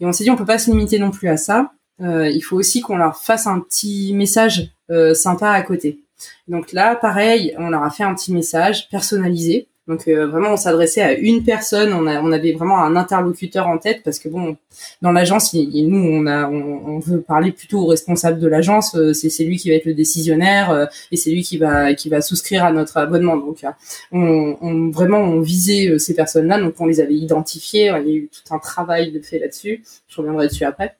Et 0.00 0.06
on 0.06 0.12
s'est 0.12 0.22
dit 0.22 0.30
on 0.30 0.36
peut 0.36 0.46
pas 0.46 0.58
se 0.58 0.70
limiter 0.70 1.00
non 1.00 1.10
plus 1.10 1.28
à 1.28 1.36
ça. 1.36 1.72
Euh, 2.00 2.28
il 2.28 2.40
faut 2.40 2.56
aussi 2.56 2.80
qu'on 2.80 2.96
leur 2.96 3.16
fasse 3.16 3.46
un 3.46 3.60
petit 3.60 4.12
message 4.14 4.70
euh, 4.90 5.14
sympa 5.14 5.50
à 5.50 5.62
côté. 5.62 6.00
Donc 6.48 6.72
là, 6.72 6.96
pareil, 6.96 7.54
on 7.58 7.70
leur 7.70 7.82
a 7.82 7.90
fait 7.90 8.04
un 8.04 8.14
petit 8.14 8.32
message 8.32 8.88
personnalisé 8.90 9.68
donc 9.90 10.06
euh, 10.06 10.28
vraiment, 10.28 10.52
on 10.52 10.56
s'adressait 10.56 11.02
à 11.02 11.14
une 11.14 11.42
personne. 11.42 11.92
On, 11.92 12.06
a, 12.06 12.22
on 12.22 12.30
avait 12.30 12.52
vraiment 12.52 12.78
un 12.78 12.94
interlocuteur 12.94 13.66
en 13.66 13.76
tête 13.76 14.02
parce 14.04 14.20
que 14.20 14.28
bon, 14.28 14.56
dans 15.02 15.10
l'agence, 15.10 15.52
nous, 15.52 15.98
on 15.98 16.26
a, 16.26 16.48
on, 16.48 17.00
veut 17.00 17.20
parler 17.20 17.50
plutôt 17.50 17.80
au 17.80 17.86
responsable 17.86 18.38
de 18.38 18.46
l'agence. 18.46 18.94
Euh, 18.94 19.12
c'est 19.12 19.42
lui 19.42 19.56
qui 19.56 19.68
va 19.68 19.74
être 19.74 19.86
le 19.86 19.94
décisionnaire 19.94 20.70
euh, 20.70 20.86
et 21.10 21.16
c'est 21.16 21.30
lui 21.30 21.42
qui 21.42 21.58
va 21.58 21.92
qui 21.94 22.08
va 22.08 22.20
souscrire 22.20 22.64
à 22.64 22.72
notre 22.72 22.98
abonnement. 22.98 23.36
Donc 23.36 23.64
on, 24.12 24.56
on 24.60 24.90
vraiment 24.90 25.18
on 25.18 25.40
visait 25.40 25.98
ces 25.98 26.14
personnes-là. 26.14 26.60
Donc 26.60 26.74
on 26.78 26.86
les 26.86 27.00
avait 27.00 27.16
identifiées. 27.16 27.86
Il 27.86 28.08
y 28.08 28.12
a 28.12 28.14
eu 28.14 28.28
tout 28.28 28.54
un 28.54 28.60
travail 28.60 29.10
de 29.10 29.20
fait 29.20 29.40
là-dessus. 29.40 29.82
Je 30.06 30.16
reviendrai 30.16 30.46
dessus 30.46 30.64
après. 30.64 30.99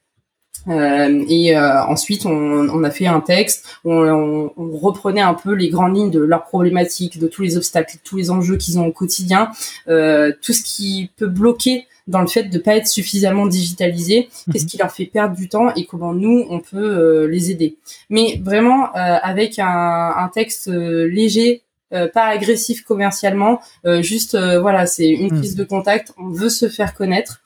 Euh, 0.69 1.25
et 1.29 1.57
euh, 1.57 1.83
ensuite, 1.85 2.27
on, 2.27 2.33
on, 2.69 2.85
a 2.85 2.91
fait 2.91 3.07
un 3.07 3.21
texte 3.21 3.67
où 3.85 3.93
on, 3.93 4.53
on, 4.57 4.77
reprenait 4.77 5.21
un 5.21 5.35
peu 5.35 5.53
les 5.55 5.71
grandes 5.71 5.97
lignes 5.97 6.11
de 6.11 6.21
leurs 6.21 6.45
problématiques, 6.45 7.19
de 7.19 7.29
tous 7.29 7.43
les 7.43 7.57
obstacles, 7.57 7.97
tous 8.05 8.17
les 8.17 8.31
enjeux 8.31 8.57
qu'ils 8.57 8.79
ont 8.79 8.87
au 8.87 8.93
quotidien, 8.93 9.51
euh, 9.89 10.33
tout 10.43 10.53
ce 10.53 10.63
qui 10.63 11.11
peut 11.17 11.29
bloquer 11.29 11.87
dans 12.07 12.21
le 12.21 12.27
fait 12.27 12.45
de 12.45 12.59
pas 12.59 12.77
être 12.77 12.89
suffisamment 12.89 13.47
digitalisé, 13.47 14.29
mhm. 14.47 14.53
qu'est-ce 14.53 14.67
qui 14.67 14.77
leur 14.77 14.91
fait 14.91 15.07
perdre 15.07 15.37
du 15.37 15.49
temps 15.49 15.73
et 15.75 15.87
comment 15.87 16.13
nous 16.13 16.47
on 16.51 16.61
peut 16.61 16.77
euh, 16.77 17.27
les 17.27 17.51
aider. 17.51 17.77
Mais 18.11 18.41
vraiment 18.43 18.95
euh, 18.97 19.19
avec 19.23 19.59
un, 19.59 20.15
un 20.17 20.29
texte 20.29 20.69
léger, 20.69 21.63
pas 22.15 22.27
agressif 22.27 22.85
commercialement, 22.85 23.61
juste 23.99 24.39
voilà, 24.39 24.87
c'est 24.87 25.09
une 25.09 25.33
mhm. 25.33 25.39
prise 25.39 25.57
de 25.57 25.65
contact. 25.65 26.13
On 26.19 26.29
veut 26.29 26.49
se 26.49 26.69
faire 26.69 26.95
connaître. 26.95 27.43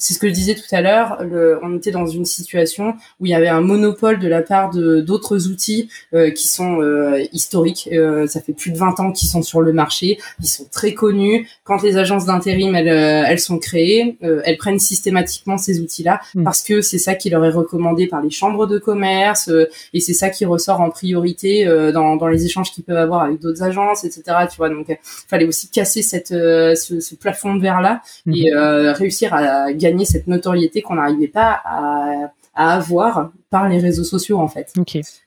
Euh, 0.00 0.10
c'est 0.10 0.14
ce 0.14 0.18
que 0.18 0.28
je 0.28 0.32
disais 0.32 0.54
tout 0.54 0.62
à 0.72 0.80
l'heure, 0.80 1.18
on 1.62 1.76
était 1.76 1.90
dans 1.90 2.06
une 2.06 2.24
situation 2.24 2.94
où 3.20 3.26
il 3.26 3.30
y 3.30 3.34
avait 3.34 3.48
un 3.48 3.60
monopole 3.60 4.18
de 4.18 4.28
la 4.28 4.42
part 4.42 4.70
de 4.70 5.00
d'autres 5.00 5.46
outils 5.48 5.88
euh, 6.14 6.30
qui 6.30 6.48
sont 6.48 6.80
euh, 6.80 7.22
historiques. 7.32 7.88
Euh, 7.92 8.26
ça 8.26 8.40
fait 8.40 8.54
plus 8.54 8.72
de 8.72 8.78
20 8.78 8.98
ans 9.00 9.12
qu'ils 9.12 9.28
sont 9.28 9.42
sur 9.42 9.60
le 9.60 9.72
marché, 9.72 10.18
ils 10.40 10.48
sont 10.48 10.66
très 10.72 10.94
connus. 10.94 11.48
Quand 11.64 11.82
les 11.82 11.98
agences 11.98 12.24
d'intérim 12.24 12.74
elles, 12.74 12.88
elles 12.88 13.38
sont 13.38 13.58
créées, 13.58 14.16
elles 14.20 14.56
prennent 14.56 14.78
systématiquement 14.78 15.58
ces 15.58 15.80
outils-là 15.80 16.20
hmm. 16.34 16.44
parce 16.44 16.62
que 16.62 16.80
c'est 16.80 16.98
ça 16.98 17.14
qui 17.14 17.28
leur 17.30 17.44
est 17.44 17.50
recommandé 17.50 18.06
par 18.06 18.22
les 18.22 18.30
chambres 18.30 18.66
de 18.66 18.78
commerce 18.78 19.50
et 19.92 20.00
c'est 20.00 20.14
ça 20.14 20.30
qui 20.30 20.44
ressort 20.46 20.80
en 20.80 20.90
priorité 20.90 21.64
dans, 21.92 22.16
dans 22.16 22.26
les 22.26 22.46
échanges 22.46 22.72
qu'ils 22.72 22.84
peuvent 22.84 22.96
avoir 22.96 23.22
avec 23.22 23.40
d'autres 23.40 23.62
agences, 23.62 24.04
etc. 24.04 24.22
Tu 24.50 24.56
vois, 24.56 24.70
donc 24.70 24.86
fallait 25.28 25.46
aussi 25.46 25.68
casser 25.68 26.02
cette 26.02 26.28
ce, 26.28 27.00
ce 27.00 27.14
plafond 27.14 27.54
de 27.54 27.62
verre 27.62 27.80
là 27.82 28.00
hmm. 28.24 28.34
et 28.34 28.52
réussir 28.92 29.34
à 29.34 29.72
gagner 29.72 29.89
cette 30.04 30.26
notoriété 30.26 30.82
qu'on 30.82 30.94
n'arrivait 30.94 31.28
pas 31.28 31.60
à, 31.64 32.32
avoir 32.54 33.30
par 33.48 33.68
les 33.68 33.78
réseaux 33.78 34.04
sociaux 34.04 34.38
en 34.38 34.48
fait. 34.48 34.72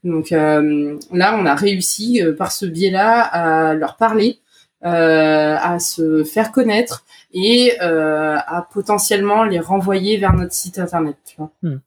Donc 0.03 0.31
euh, 0.31 0.97
là, 1.11 1.37
on 1.39 1.45
a 1.45 1.55
réussi 1.55 2.21
euh, 2.21 2.35
par 2.35 2.51
ce 2.51 2.65
biais-là 2.65 3.21
à 3.21 3.73
leur 3.73 3.95
parler, 3.95 4.39
euh, 4.85 5.55
à 5.59 5.79
se 5.79 6.23
faire 6.23 6.51
connaître 6.51 7.05
et 7.33 7.79
à 7.79 8.67
potentiellement 8.71 9.43
les 9.43 9.59
renvoyer 9.59 10.17
vers 10.17 10.33
notre 10.33 10.53
site 10.53 10.77
internet. 10.77 11.15
Tu 11.25 11.37
vois. 11.37 11.51
Hmm. 11.63 11.77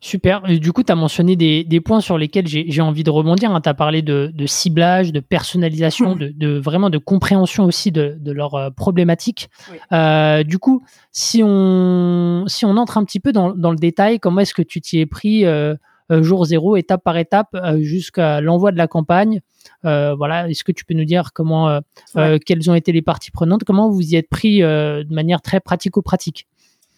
Super. 0.00 0.42
du 0.42 0.72
coup, 0.72 0.82
tu 0.82 0.92
as 0.92 0.96
mentionné 0.96 1.36
des, 1.36 1.80
points 1.80 2.00
sur 2.00 2.18
lesquels 2.18 2.46
j'ai 2.46 2.80
envie 2.82 3.04
de 3.04 3.10
rebondir. 3.10 3.50
Hein. 3.50 3.60
Tu 3.60 3.68
as 3.68 3.74
parlé 3.74 4.02
de, 4.02 4.32
ciblage, 4.46 5.12
de 5.12 5.20
personnalisation, 5.20 6.14
mmh. 6.14 6.30
de, 6.36 6.58
vraiment 6.58 6.90
de 6.90 6.98
compréhension 6.98 7.64
aussi 7.64 7.92
de, 7.92 8.18
leurs 8.24 8.54
euh, 8.54 8.70
problématiques. 8.70 9.48
Euh, 9.92 10.42
du 10.42 10.58
coup, 10.58 10.84
si 11.12 11.42
on, 11.44 12.44
si 12.46 12.64
on 12.64 12.76
entre 12.76 12.98
un 12.98 13.04
petit 13.04 13.20
peu 13.20 13.32
dans, 13.32 13.50
le 13.52 13.76
détail, 13.76 14.18
comment 14.18 14.40
est-ce 14.40 14.54
que 14.54 14.62
tu 14.62 14.80
t'y 14.80 15.00
es 15.00 15.06
pris 15.06 15.44
euh, 15.44 15.74
jour 16.10 16.44
zéro, 16.44 16.76
étape 16.76 17.02
par 17.02 17.16
étape, 17.16 17.56
jusqu'à 17.80 18.40
l'envoi 18.40 18.72
de 18.72 18.76
la 18.76 18.86
campagne? 18.86 19.40
Voilà, 19.82 20.48
est-ce 20.48 20.64
que 20.64 20.72
tu 20.72 20.84
peux 20.84 20.94
nous 20.94 21.04
dire 21.04 21.32
comment, 21.32 21.80
quelles 22.14 22.70
ont 22.70 22.74
été 22.74 22.92
les 22.92 23.02
parties 23.02 23.30
prenantes, 23.30 23.64
comment 23.64 23.90
vous 23.90 24.12
y 24.12 24.16
êtes 24.16 24.28
pris 24.28 24.60
de 24.60 25.14
manière 25.14 25.40
très 25.40 25.60
pratico-pratique 25.60 26.46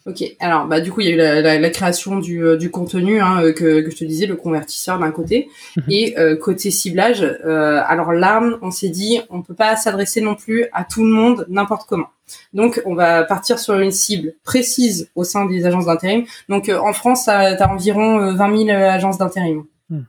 Ok, 0.06 0.22
alors 0.38 0.66
bah 0.66 0.80
du 0.80 0.92
coup 0.92 1.00
il 1.00 1.08
y 1.08 1.10
a 1.10 1.14
eu 1.14 1.42
la, 1.42 1.58
la, 1.58 1.70
création 1.70 2.20
du, 2.20 2.40
euh, 2.44 2.56
du 2.56 2.70
contenu 2.70 3.20
hein, 3.20 3.42
euh, 3.42 3.52
que, 3.52 3.80
que, 3.80 3.90
je 3.90 3.96
te 3.96 4.04
disais, 4.04 4.26
le 4.26 4.36
convertisseur 4.36 5.00
d'un 5.00 5.10
côté, 5.10 5.48
mhm. 5.76 5.84
et 5.88 6.16
euh, 6.16 6.36
côté 6.36 6.70
ciblage. 6.70 7.22
Euh, 7.22 7.82
alors 7.84 8.12
là, 8.12 8.40
on 8.62 8.70
s'est 8.70 8.88
dit 8.88 9.20
on 9.30 9.42
peut 9.42 9.54
pas 9.54 9.74
s'adresser 9.74 10.20
non 10.20 10.36
plus 10.36 10.66
à 10.72 10.84
tout 10.84 11.02
le 11.02 11.10
monde 11.10 11.44
n'importe 11.48 11.88
comment. 11.88 12.06
Donc 12.52 12.80
on 12.86 12.94
va 12.94 13.24
partir 13.24 13.58
sur 13.58 13.74
une 13.80 13.90
cible 13.90 14.34
précise 14.44 15.10
au 15.16 15.24
sein 15.24 15.44
des 15.44 15.66
agences 15.66 15.86
d'intérim. 15.86 16.24
Donc 16.48 16.68
en 16.68 16.92
France, 16.92 17.24
tu 17.24 17.30
as 17.30 17.68
environ 17.68 18.32
20 18.32 18.66
000 18.66 18.70
agences 18.70 19.18
d'intérim. 19.18 19.64
Hmm. 19.90 20.04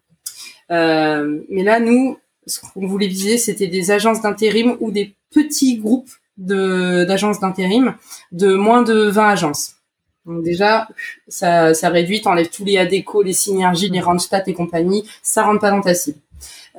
mais 0.69 1.63
là, 1.63 1.79
nous, 1.79 2.17
ce 2.45 2.59
qu'on 2.59 2.85
voulait 2.85 3.07
viser, 3.07 3.39
c'était 3.39 3.67
des 3.67 3.89
agences 3.89 4.21
d'intérim 4.21 4.77
ou 4.79 4.91
des 4.91 5.15
petits 5.31 5.77
groupes 5.77 6.11
de 6.37 7.03
d'agences 7.03 7.39
d'intérim 7.39 7.95
de 8.31 8.53
moins 8.53 8.83
de 8.83 9.09
20 9.09 9.29
agences. 9.29 9.76
Donc 10.27 10.43
déjà, 10.43 10.87
ça, 11.27 11.73
ça 11.73 11.89
réduit, 11.89 12.21
t'enlèves 12.21 12.49
tous 12.49 12.65
les 12.65 12.77
ADECO, 12.77 13.23
les 13.23 13.33
synergies, 13.33 13.89
les 13.89 14.01
Randstad 14.01 14.43
et 14.47 14.53
compagnie, 14.53 15.09
ça 15.23 15.43
rentre 15.43 15.61
pas 15.61 15.71
dans 15.71 15.81
ta 15.81 15.95
cible. 15.95 16.19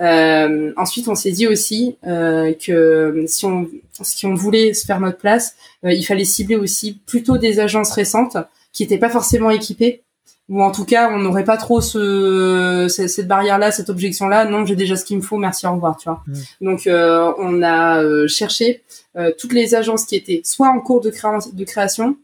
Euh, 0.01 0.73
ensuite, 0.77 1.09
on 1.09 1.15
s'est 1.15 1.33
dit 1.33 1.47
aussi 1.47 1.97
euh, 2.07 2.53
que 2.55 3.25
si 3.27 3.47
on, 3.47 3.69
si 4.03 4.27
on 4.27 4.35
voulait 4.35 4.73
se 4.75 4.87
faire 4.87 5.01
notre 5.01 5.19
place, 5.19 5.57
euh, 5.85 5.93
il 5.93 6.05
fallait 6.05 6.25
cibler 6.25 6.57
aussi 6.57 7.01
plutôt 7.07 7.39
des 7.39 7.59
agences 7.59 7.91
récentes 7.91 8.37
qui 8.73 8.83
n'étaient 8.85 8.99
pas 8.99 9.11
forcément 9.11 9.51
équipées 9.51 10.03
ou 10.49 10.63
en 10.63 10.71
tout 10.71 10.85
cas 10.85 11.11
on 11.13 11.19
n'aurait 11.19 11.45
pas 11.45 11.57
trop 11.57 11.81
ce, 11.81 12.87
cette 12.89 13.29
barrière 13.29 13.59
là 13.59 13.71
cette 13.71 13.91
objection 13.91 14.29
là 14.29 14.45
non 14.45 14.65
j'ai 14.65 14.77
déjà 14.77 14.97
ce 14.97 15.05
qu'il 15.05 15.17
me 15.19 15.23
faut 15.23 15.37
merci 15.37 15.67
au 15.67 15.73
revoir 15.73 15.97
tu 15.97 16.09
vois. 16.09 16.23
Mmh. 16.27 16.35
donc 16.63 16.87
euh, 16.87 17.33
on 17.39 17.63
a 17.63 18.03
euh, 18.03 18.27
cherché 18.27 18.83
euh, 19.17 19.31
toutes 19.39 19.53
les 19.53 19.75
agences 19.75 20.05
qui 20.05 20.17
étaient 20.17 20.41
soit 20.45 20.69
en 20.69 20.81
cours 20.81 21.01
de, 21.01 21.11
de 21.53 21.65
création 21.65 22.17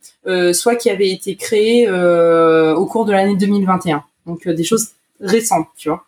soit 0.52 0.76
qui 0.76 0.90
avaient 0.90 1.10
été 1.10 1.36
créées 1.36 1.90
au 1.90 2.86
cours 2.86 3.04
de 3.04 3.12
l'année 3.12 3.36
2021 3.36 4.02
donc 4.26 4.48
des 4.48 4.64
choses 4.64 4.88
récentes 5.20 5.68
tu 5.76 5.90
vois. 5.90 6.04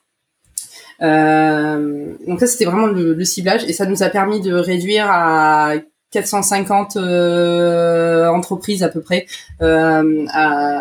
Donc 1.00 2.40
ça 2.40 2.46
c'était 2.46 2.64
vraiment 2.64 2.86
le, 2.86 3.12
le, 3.12 3.24
ciblage. 3.24 3.64
Et 3.64 3.74
ça 3.74 3.84
nous 3.84 4.02
a 4.02 4.08
permis 4.08 4.40
de 4.40 4.54
réduire 4.54 5.06
à 5.10 5.74
450 6.12 6.96
euh, 6.96 8.28
entreprises 8.28 8.82
à 8.82 8.88
peu 8.88 9.00
près 9.00 9.26
euh, 9.60 10.24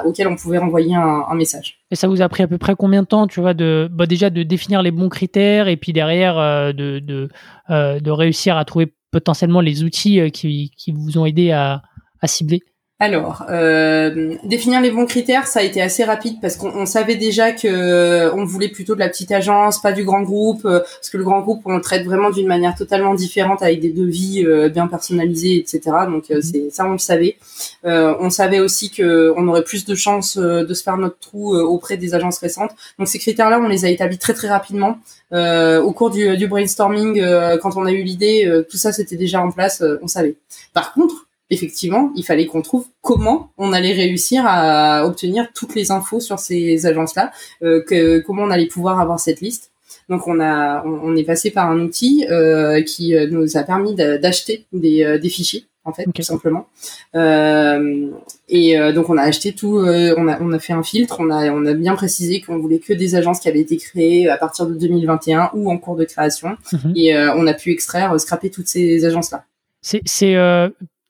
auxquelles 0.05 0.27
on 0.27 0.35
pouvait 0.35 0.57
renvoyer 0.57 0.95
un, 0.95 1.35
message. 1.35 1.79
Et 1.91 1.95
ça 1.95 2.07
vous 2.07 2.21
a 2.21 2.29
pris 2.29 2.43
à 2.43 2.47
peu 2.47 2.57
près 2.57 2.75
combien 2.75 3.01
de 3.01 3.07
temps, 3.07 3.27
tu 3.27 3.41
vois, 3.41 3.53
bah, 3.53 4.05
déjà 4.05 4.29
de 4.29 4.43
définir 4.43 4.81
les 4.81 4.91
bons 4.91 5.09
critères 5.09 5.67
et 5.67 5.77
puis 5.77 5.93
derrière 5.93 6.37
euh, 6.37 6.71
de 6.73 8.11
réussir 8.11 8.57
à 8.57 8.65
trouver 8.65 8.93
potentiellement 9.11 9.61
les 9.61 9.83
outils 9.83 10.31
qui, 10.31 10.71
vous 10.93 11.17
ont 11.17 11.25
aidé 11.25 11.51
à 11.51 11.81
cibler? 12.25 12.61
Alors, 12.97 13.43
euh, 13.49 14.35
définir 14.45 14.79
les 14.79 14.89
bons 14.89 15.05
critères, 15.05 15.47
ça 15.47 15.59
a 15.59 15.63
été 15.63 15.81
assez 15.81 16.05
rapide 16.05 16.37
parce 16.41 16.55
qu'on 16.55 16.85
savait 16.85 17.17
déjà 17.17 17.51
que 17.51 17.67
euh, 17.67 18.33
on 18.33 18.45
voulait 18.45 18.69
plutôt 18.69 18.95
de 18.95 19.01
la 19.01 19.09
petite 19.09 19.33
agence, 19.33 19.81
pas 19.81 19.91
du 19.91 20.05
grand 20.05 20.21
groupe, 20.21 20.63
euh, 20.63 20.79
parce 20.79 21.09
que 21.09 21.17
le 21.17 21.25
grand 21.25 21.41
groupe 21.41 21.61
on 21.65 21.75
le 21.75 21.81
traite 21.81 22.05
vraiment 22.05 22.29
d'une 22.29 22.47
manière 22.47 22.73
totalement 22.73 23.13
différente 23.13 23.61
avec 23.61 23.81
des 23.81 23.89
devis 23.89 24.45
bien 24.69 24.87
personnalisés, 24.87 25.57
etc. 25.57 25.81
Donc 26.07 26.29
mhm. 26.29 26.41
c'est 26.41 26.69
ça 26.71 26.85
on 26.85 26.93
le 26.93 26.97
savait. 26.97 27.35
on 27.83 28.29
savait 28.29 28.61
aussi 28.61 28.91
que 28.91 29.33
on 29.35 29.45
aurait 29.49 29.65
plus 29.65 29.83
de 29.83 29.93
chances 29.93 30.37
de 30.37 30.73
se 30.73 30.81
faire 30.81 30.95
notre 30.95 31.19
trou 31.19 31.53
auprès 31.53 31.97
des 31.97 32.13
agences 32.13 32.37
récentes. 32.37 32.71
Donc 32.97 33.09
ces 33.09 33.19
critères-là, 33.19 33.59
on 33.59 33.67
les 33.67 33.83
a 33.83 33.89
établis 33.89 34.19
très 34.19 34.33
très 34.33 34.47
rapidement 34.47 34.99
au 35.33 35.91
cours 35.91 36.11
du, 36.11 36.37
du 36.37 36.47
brainstorming. 36.47 37.21
quand 37.61 37.75
on 37.75 37.85
a 37.85 37.91
eu 37.91 38.03
l'idée, 38.03 38.63
tout 38.69 38.77
ça 38.77 38.93
c'était 38.93 39.17
déjà 39.17 39.41
en 39.41 39.51
place, 39.51 39.83
on 40.01 40.07
savait. 40.07 40.37
Par 40.73 40.93
contre 40.93 41.24
effectivement, 41.49 42.11
il 42.15 42.23
fallait 42.23 42.45
qu'on 42.45 42.61
trouve 42.61 42.87
comment 43.01 43.51
on 43.57 43.73
allait 43.73 43.93
réussir 43.93 44.43
à 44.45 45.05
obtenir 45.05 45.49
toutes 45.53 45.75
les 45.75 45.91
infos 45.91 46.19
sur 46.19 46.39
ces 46.39 46.85
agences-là, 46.85 47.31
euh, 47.63 47.83
que, 47.83 48.19
comment 48.19 48.43
on 48.43 48.49
allait 48.49 48.67
pouvoir 48.67 48.99
avoir 48.99 49.19
cette 49.19 49.41
liste. 49.41 49.71
Donc 50.09 50.27
on 50.27 50.39
a, 50.39 50.83
on, 50.85 51.15
est 51.15 51.23
passé 51.23 51.49
par 51.49 51.69
un 51.69 51.79
outil 51.79 52.27
euh, 52.29 52.81
qui 52.83 53.15
euh, 53.15 53.27
nous 53.29 53.57
a 53.57 53.63
permis 53.63 53.95
d'acheter 53.95 54.65
des, 54.71 55.17
des, 55.19 55.29
fichiers 55.29 55.65
en 55.83 55.93
fait, 55.93 56.05
tout 56.13 56.21
simplement. 56.21 56.67
et 57.13 58.77
donc 58.93 59.09
on 59.09 59.17
a 59.17 59.21
acheté 59.21 59.53
tout, 59.53 59.77
on 59.77 60.27
a, 60.27 60.41
on 60.41 60.51
a 60.51 60.59
fait 60.59 60.73
un 60.73 60.83
filtre, 60.83 61.17
on 61.19 61.31
a, 61.31 61.51
on 61.51 61.65
a 61.65 61.73
bien 61.73 61.95
précisé 61.95 62.41
qu'on 62.41 62.57
voulait 62.57 62.79
que 62.79 62.93
des 62.93 63.15
agences 63.15 63.39
qui 63.39 63.49
avaient 63.49 63.61
été 63.61 63.77
créées 63.77 64.29
à 64.29 64.37
partir 64.37 64.67
de 64.67 64.75
2021 64.75 65.51
ou 65.53 65.71
en 65.71 65.77
cours 65.77 65.95
de 65.95 66.05
création, 66.05 66.57
mhm. 66.71 66.93
et 66.95 67.17
on 67.17 67.47
a 67.47 67.53
pu 67.53 67.71
extraire, 67.71 68.19
scraper 68.19 68.49
toutes 68.51 68.67
ces 68.67 69.05
agences-là. 69.05 69.45
C'est 69.81 70.35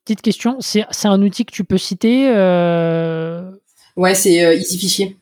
Petite 0.05 0.21
question, 0.21 0.57
c'est 0.59 0.85
un 1.05 1.21
outil 1.21 1.45
que 1.45 1.51
tu 1.51 1.63
peux 1.63 1.79
citer 1.79 2.29
euh... 2.29 3.49
Ouais, 3.95 4.13
c'est 4.13 4.45
euh, 4.45 4.55
Easy 4.55 4.77
Fichier. 4.77 5.17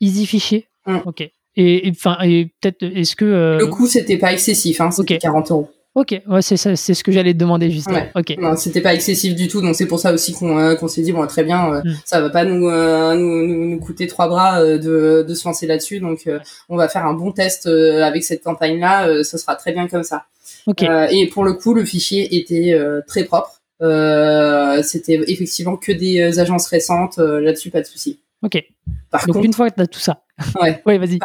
Easy 0.00 0.26
Fichier 0.26 0.66
mm. 0.86 0.98
Ok. 1.04 1.30
Et 1.56 1.92
enfin, 1.94 2.16
et, 2.22 2.50
peut-être, 2.60 2.82
est-ce 2.82 3.14
que. 3.14 3.26
Euh, 3.26 3.58
Le 3.58 3.66
coût, 3.66 3.86
c'était 3.86 4.16
pas 4.16 4.32
excessif, 4.32 4.80
hein, 4.80 4.90
c'était 4.90 5.18
40 5.18 5.50
euros. 5.50 5.70
Ok, 5.94 6.18
ouais, 6.26 6.40
c'est 6.40 6.56
ça, 6.56 6.74
c'est 6.74 6.94
ce 6.94 7.04
que 7.04 7.12
j'allais 7.12 7.34
te 7.34 7.38
demander 7.38 7.70
justement. 7.70 7.96
Ouais. 7.96 8.10
Ok. 8.14 8.34
Non, 8.38 8.56
c'était 8.56 8.80
pas 8.80 8.94
excessif 8.94 9.34
du 9.34 9.48
tout, 9.48 9.60
donc 9.60 9.76
c'est 9.76 9.84
pour 9.84 9.98
ça 9.98 10.14
aussi 10.14 10.32
qu'on 10.32 10.58
euh, 10.58 10.88
s'est 10.88 11.02
dit 11.02 11.12
bon 11.12 11.26
très 11.26 11.44
bien, 11.44 11.70
euh, 11.70 11.82
Mm. 11.84 11.94
ça 12.06 12.22
va 12.22 12.30
pas 12.30 12.46
nous, 12.46 12.66
euh, 12.66 13.14
nous, 13.14 13.46
nous 13.46 13.68
nous 13.68 13.78
coûter 13.78 14.06
trois 14.06 14.26
bras 14.26 14.64
de 14.64 15.22
de 15.28 15.34
se 15.34 15.46
lancer 15.46 15.66
là-dessus, 15.66 16.00
donc 16.00 16.26
on 16.70 16.76
va 16.76 16.88
faire 16.88 17.04
un 17.04 17.12
bon 17.12 17.32
test 17.32 17.66
avec 17.66 18.24
cette 18.24 18.42
campagne 18.42 18.80
là, 18.80 19.22
ça 19.22 19.36
sera 19.36 19.54
très 19.54 19.72
bien 19.72 19.86
comme 19.86 20.04
ça. 20.04 20.24
Ok. 20.66 20.82
Et 20.82 21.26
pour 21.26 21.44
le 21.44 21.52
coup, 21.52 21.74
le 21.74 21.84
fichier 21.84 22.38
était 22.38 22.74
très 23.06 23.24
propre. 23.24 23.61
Euh, 23.82 24.82
c'était 24.82 25.20
effectivement 25.26 25.76
que 25.76 25.92
des 25.92 26.20
euh, 26.20 26.40
agences 26.40 26.66
récentes, 26.68 27.18
euh, 27.18 27.40
là-dessus 27.40 27.70
pas 27.70 27.80
de 27.80 27.86
souci. 27.86 28.20
Ok. 28.42 28.62
Par 29.10 29.26
Donc 29.26 29.34
contre, 29.36 29.46
une 29.46 29.52
fois 29.52 29.70
que 29.70 29.76
tu 29.76 29.82
as 29.82 29.86
tout 29.86 30.00
ça. 30.00 30.22
Ouais. 30.60 30.82
ouais, 30.86 30.98
vas-y. 30.98 31.18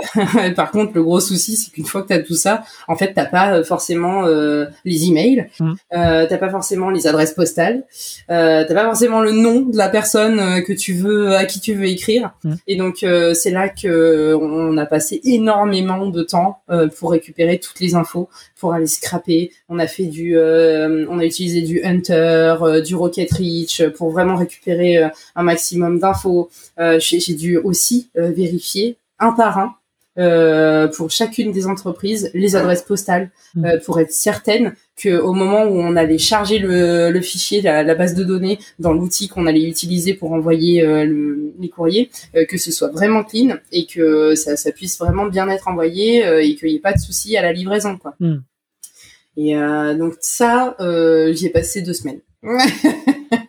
Par 0.55 0.69
contre, 0.69 0.91
le 0.93 1.01
gros 1.01 1.21
souci, 1.21 1.55
c'est 1.55 1.71
qu'une 1.71 1.85
fois 1.85 2.03
que 2.03 2.07
tu 2.07 2.13
as 2.13 2.21
tout 2.21 2.35
ça, 2.35 2.63
en 2.89 2.95
fait, 2.97 3.13
t'as 3.13 3.25
pas 3.25 3.53
euh, 3.53 3.63
forcément 3.63 4.25
euh, 4.25 4.65
les 4.83 5.05
emails, 5.07 5.47
Mhm. 5.59 5.75
euh, 5.95 6.25
t'as 6.29 6.37
pas 6.37 6.49
forcément 6.49 6.89
les 6.89 7.07
adresses 7.07 7.31
postales, 7.33 7.85
euh, 8.29 8.65
t'as 8.67 8.73
pas 8.75 8.83
forcément 8.83 9.21
le 9.21 9.31
nom 9.31 9.61
de 9.61 9.77
la 9.77 9.87
personne 9.89 10.39
euh, 10.39 10.61
que 10.61 10.73
tu 10.73 10.93
veux, 10.93 11.35
à 11.35 11.45
qui 11.45 11.61
tu 11.61 11.73
veux 11.73 11.85
écrire. 11.85 12.33
Mhm. 12.43 12.57
Et 12.67 12.75
donc, 12.75 12.97
c'est 13.33 13.49
là 13.51 13.69
que 13.69 14.35
on 14.39 14.77
a 14.77 14.85
passé 14.85 15.21
énormément 15.23 16.07
de 16.07 16.21
temps 16.23 16.61
pour 16.99 17.11
récupérer 17.11 17.59
toutes 17.59 17.79
les 17.79 17.95
infos, 17.95 18.29
pour 18.59 18.73
aller 18.73 18.87
scraper. 18.87 19.51
On 19.69 19.79
a 19.79 19.87
fait 19.87 20.05
du, 20.05 20.37
on 20.37 21.19
a 21.19 21.23
utilisé 21.25 21.61
du 21.61 21.81
Hunter, 21.83 22.55
du 22.85 22.93
Rocket 22.95 23.31
Reach 23.31 23.83
pour 23.97 24.11
vraiment 24.11 24.35
récupérer 24.35 25.09
un 25.35 25.43
maximum 25.43 25.99
d'infos. 25.99 26.49
J'ai 26.99 27.19
j'ai 27.19 27.33
dû 27.47 27.57
aussi 27.69 28.09
euh, 28.17 28.29
vérifier 28.31 28.97
un 29.19 29.31
par 29.31 29.57
un 29.59 29.69
euh, 30.19 30.87
pour 30.95 31.11
chacune 31.11 31.51
des 31.51 31.65
entreprises 31.67 32.31
les 32.33 32.55
adresses 32.55 32.81
postales 32.81 33.29
Mhm. 33.55 33.65
euh, 33.65 33.77
pour 33.85 33.99
être 34.03 34.11
certaine 34.11 34.73
que 35.01 35.13
au 35.29 35.33
moment 35.41 35.63
où 35.71 35.75
on 35.89 35.95
allait 35.95 36.17
charger 36.31 36.57
le, 36.59 37.11
le 37.11 37.21
fichier, 37.21 37.61
la, 37.61 37.83
la 37.83 37.93
base 37.95 38.15
de 38.15 38.23
données 38.23 38.57
dans 38.79 38.93
l'outil 38.93 39.27
qu'on 39.31 39.45
allait 39.45 39.67
utiliser 39.75 40.13
pour 40.19 40.31
envoyer 40.31 40.75
euh, 40.81 41.05
le- 41.05 41.53
les 41.59 41.69
courriers, 41.69 42.09
que 42.49 42.57
ce 42.57 42.71
soit 42.71 42.89
vraiment 42.97 43.23
clean 43.23 43.49
et 43.71 43.85
que 43.85 44.33
ça, 44.35 44.57
ça 44.57 44.71
puisse 44.71 44.97
vraiment 45.03 45.27
bien 45.27 45.47
être 45.49 45.67
envoyé 45.67 46.07
et 46.45 46.55
qu'il 46.55 46.69
n'y 46.69 46.75
ait 46.77 46.87
pas 46.89 46.93
de 46.93 46.99
souci 47.07 47.37
à 47.37 47.41
la 47.43 47.53
livraison, 47.53 47.97
quoi. 47.97 48.15
Mhm. 48.19 48.41
Et 49.39 49.53
donc 50.01 50.13
ça, 50.19 50.75
j'y 51.35 51.45
ai 51.45 51.49
passé 51.57 51.81
deux 51.83 51.93
semaines. 51.93 52.21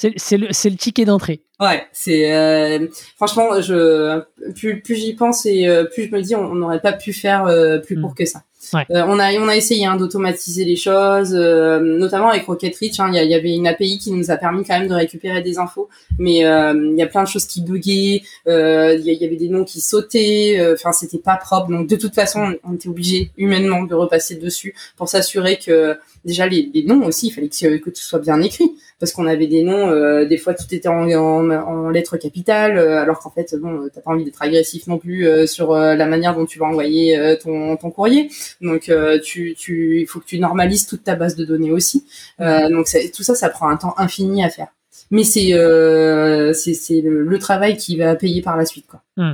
C'est 0.00 0.14
c'est 0.16 0.38
le, 0.38 0.46
c'est 0.52 0.70
le 0.70 0.76
ticket 0.76 1.04
d'entrée. 1.04 1.42
Ouais, 1.60 1.84
c'est 1.92 2.32
euh, 2.32 2.86
franchement, 3.16 3.60
je 3.60 4.22
plus, 4.54 4.80
plus 4.80 4.94
j'y 4.94 5.12
pense 5.14 5.44
et 5.44 5.66
euh, 5.68 5.84
plus 5.84 6.04
je 6.04 6.10
me 6.10 6.22
dis, 6.22 6.34
on 6.34 6.40
on 6.52 6.54
n'aurait 6.54 6.80
pas 6.80 6.94
pu 6.94 7.12
faire 7.12 7.44
euh, 7.44 7.76
plus 7.76 7.96
Mm. 7.98 8.00
court 8.00 8.14
que 8.14 8.24
ça. 8.24 8.42
Euh, 8.74 9.04
on 9.08 9.18
a 9.18 9.32
on 9.38 9.48
a 9.48 9.56
essayé 9.56 9.86
hein, 9.86 9.96
d'automatiser 9.96 10.64
les 10.64 10.76
choses, 10.76 11.34
euh, 11.34 11.80
notamment 11.80 12.28
avec 12.28 12.44
Rocket 12.44 12.76
Reach. 12.76 13.00
hein, 13.00 13.08
Il 13.08 13.14
y, 13.14 13.18
a- 13.18 13.24
il 13.24 13.30
y 13.30 13.34
avait 13.34 13.54
une 13.54 13.66
API 13.66 13.98
qui 13.98 14.12
nous 14.12 14.30
a 14.30 14.36
permis 14.36 14.64
quand 14.64 14.78
même 14.78 14.88
de 14.88 14.94
récupérer 14.94 15.40
des 15.42 15.58
infos, 15.58 15.88
mais 16.18 16.44
euh, 16.44 16.74
il 16.92 16.98
y 16.98 17.02
a 17.02 17.06
plein 17.06 17.22
de 17.22 17.28
choses 17.28 17.46
qui 17.46 17.62
buguaient. 17.62 18.22
euh, 18.46 18.96
Il 18.98 19.06
y, 19.06 19.14
y 19.16 19.24
avait 19.24 19.36
des 19.36 19.48
noms 19.48 19.64
qui 19.64 19.80
sautaient. 19.80 20.60
Enfin, 20.74 20.92
c'était 20.92 21.18
pas 21.18 21.36
propre. 21.36 21.70
Donc 21.70 21.86
de 21.88 21.96
toute 21.96 22.14
façon, 22.14 22.54
on, 22.64 22.74
était 22.74 22.88
obligé 22.88 23.30
humainement 23.36 23.82
de 23.84 23.94
repasser 23.94 24.36
dessus 24.36 24.74
pour 24.96 25.08
s'assurer 25.08 25.58
que 25.58 25.96
déjà 26.24 26.46
les, 26.46 26.70
noms 26.86 27.04
aussi, 27.06 27.28
il 27.28 27.30
fallait 27.30 27.48
que, 27.48 27.90
tout 27.90 27.96
soit 27.96 28.18
bien 28.18 28.40
écrit 28.42 28.70
parce 28.98 29.12
qu'on 29.12 29.26
avait 29.26 29.46
des 29.46 29.62
noms, 29.62 29.88
euh, 29.88 30.26
des 30.26 30.36
fois 30.36 30.52
tout 30.52 30.66
était 30.72 30.88
en, 30.88 31.88
lettres 31.90 32.18
capitales, 32.18 32.78
alors 32.78 33.20
qu'en 33.20 33.30
fait, 33.30 33.54
bon, 33.58 33.88
t'as 33.92 34.02
pas 34.02 34.10
envie 34.10 34.24
d'être 34.24 34.42
agressif 34.42 34.86
non 34.86 34.98
plus 34.98 35.26
euh, 35.26 35.46
sur 35.46 35.74
la 35.74 36.06
manière 36.06 36.36
dont 36.36 36.44
tu 36.44 36.58
vas 36.58 36.66
envoyer 36.66 37.36
ton, 37.42 37.76
ton 37.76 37.90
courrier. 37.90 38.28
Donc, 38.60 38.88
euh, 38.88 39.18
tu, 39.20 39.54
tu, 39.58 40.00
il 40.00 40.06
faut 40.06 40.20
que 40.20 40.24
tu 40.26 40.38
normalises 40.38 40.86
toute 40.86 41.04
ta 41.04 41.14
base 41.16 41.36
de 41.36 41.44
données 41.44 41.72
aussi. 41.72 42.04
Euh, 42.40 42.68
donc, 42.68 42.88
ça- 42.88 42.98
tout 43.14 43.22
ça, 43.22 43.34
ça 43.34 43.48
prend 43.48 43.68
un 43.68 43.76
temps 43.76 43.94
infini 43.98 44.44
à 44.44 44.50
faire. 44.50 44.68
Mais 45.10 45.24
c'est 45.24 45.54
euh, 45.54 46.52
c'est 46.52 46.74
c'est 46.74 47.00
le, 47.00 47.22
le 47.24 47.38
travail 47.38 47.76
qui 47.76 47.96
va 47.96 48.14
payer 48.14 48.42
par 48.42 48.56
la 48.56 48.64
suite, 48.66 48.86
quoi. 48.86 49.02
Mm. 49.16 49.32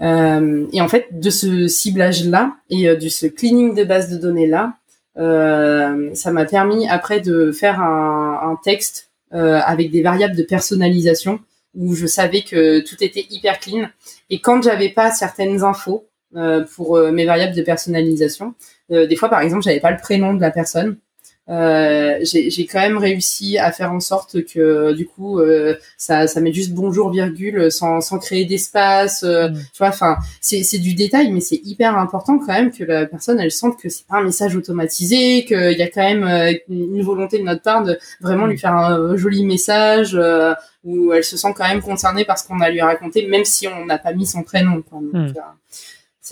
Euh, 0.00 0.66
et 0.72 0.80
en 0.80 0.88
fait, 0.88 1.06
de 1.12 1.30
ce 1.30 1.66
ciblage-là 1.68 2.56
et 2.70 2.88
euh, 2.88 2.96
de 2.96 3.08
ce 3.08 3.26
cleaning 3.26 3.74
de 3.74 3.84
base 3.84 4.10
de 4.10 4.16
données-là, 4.16 4.74
euh, 5.18 6.10
ça 6.14 6.30
m'a 6.30 6.44
permis 6.44 6.88
après 6.88 7.20
de 7.20 7.52
faire 7.52 7.80
un, 7.80 8.38
un 8.50 8.56
texte 8.62 9.10
euh, 9.34 9.60
avec 9.64 9.90
des 9.90 10.02
variables 10.02 10.36
de 10.36 10.42
personnalisation 10.42 11.40
où 11.74 11.94
je 11.94 12.06
savais 12.06 12.42
que 12.42 12.80
tout 12.80 12.96
était 13.02 13.26
hyper 13.30 13.58
clean. 13.60 13.88
Et 14.30 14.40
quand 14.40 14.62
j'avais 14.62 14.88
pas 14.90 15.10
certaines 15.10 15.62
infos 15.64 16.06
pour 16.74 16.96
euh, 16.96 17.10
mes 17.12 17.24
variables 17.24 17.54
de 17.54 17.62
personnalisation, 17.62 18.54
euh, 18.90 19.06
des 19.06 19.16
fois 19.16 19.28
par 19.28 19.40
exemple 19.40 19.62
j'avais 19.62 19.80
pas 19.80 19.90
le 19.90 19.96
prénom 19.98 20.34
de 20.34 20.40
la 20.40 20.50
personne. 20.50 20.96
Euh, 21.50 22.18
j'ai 22.24 22.66
quand 22.66 22.80
même 22.80 22.98
réussi 22.98 23.56
à 23.56 23.72
faire 23.72 23.90
en 23.90 24.00
sorte 24.00 24.44
que 24.44 24.92
du 24.92 25.06
coup 25.06 25.40
euh, 25.40 25.76
ça 25.96 26.26
ça 26.26 26.42
met 26.42 26.52
juste 26.52 26.72
bonjour 26.74 27.10
virgule 27.10 27.72
sans 27.72 28.02
sans 28.02 28.18
créer 28.18 28.44
d'espace 28.44 29.22
euh, 29.22 29.48
Mm. 29.48 29.54
tu 29.54 29.78
vois 29.78 29.88
enfin 29.88 30.18
c'est 30.42 30.62
c'est 30.62 30.76
du 30.76 30.92
détail 30.94 31.32
mais 31.32 31.40
c'est 31.40 31.58
hyper 31.64 31.96
important 31.96 32.38
quand 32.38 32.52
même 32.52 32.70
que 32.70 32.84
la 32.84 33.06
personne 33.06 33.40
elle 33.40 33.50
sente 33.50 33.80
que 33.80 33.88
c'est 33.88 34.06
pas 34.06 34.18
un 34.18 34.24
message 34.24 34.56
automatisé 34.56 35.46
qu'il 35.46 35.78
y 35.78 35.82
a 35.82 35.88
quand 35.88 36.02
même 36.02 36.24
euh, 36.24 36.52
une 36.68 37.00
volonté 37.00 37.38
de 37.38 37.44
notre 37.44 37.62
part 37.62 37.82
de 37.82 37.98
vraiment 38.20 38.44
lui 38.44 38.58
faire 38.58 38.74
un 38.74 38.98
euh, 39.00 39.16
joli 39.16 39.42
message 39.46 40.14
euh, 40.16 40.52
où 40.84 41.14
elle 41.14 41.24
se 41.24 41.38
sent 41.38 41.54
quand 41.56 41.66
même 41.66 41.80
concernée 41.80 42.26
par 42.26 42.38
ce 42.38 42.46
qu'on 42.46 42.60
a 42.60 42.68
lui 42.68 42.82
raconté 42.82 43.26
même 43.26 43.46
si 43.46 43.66
on 43.68 43.86
n'a 43.86 43.96
pas 43.96 44.12
mis 44.12 44.26
son 44.26 44.42
prénom 44.42 44.82
quoi. 44.82 44.98
Donc, 45.00 45.14
Mm. 45.14 45.32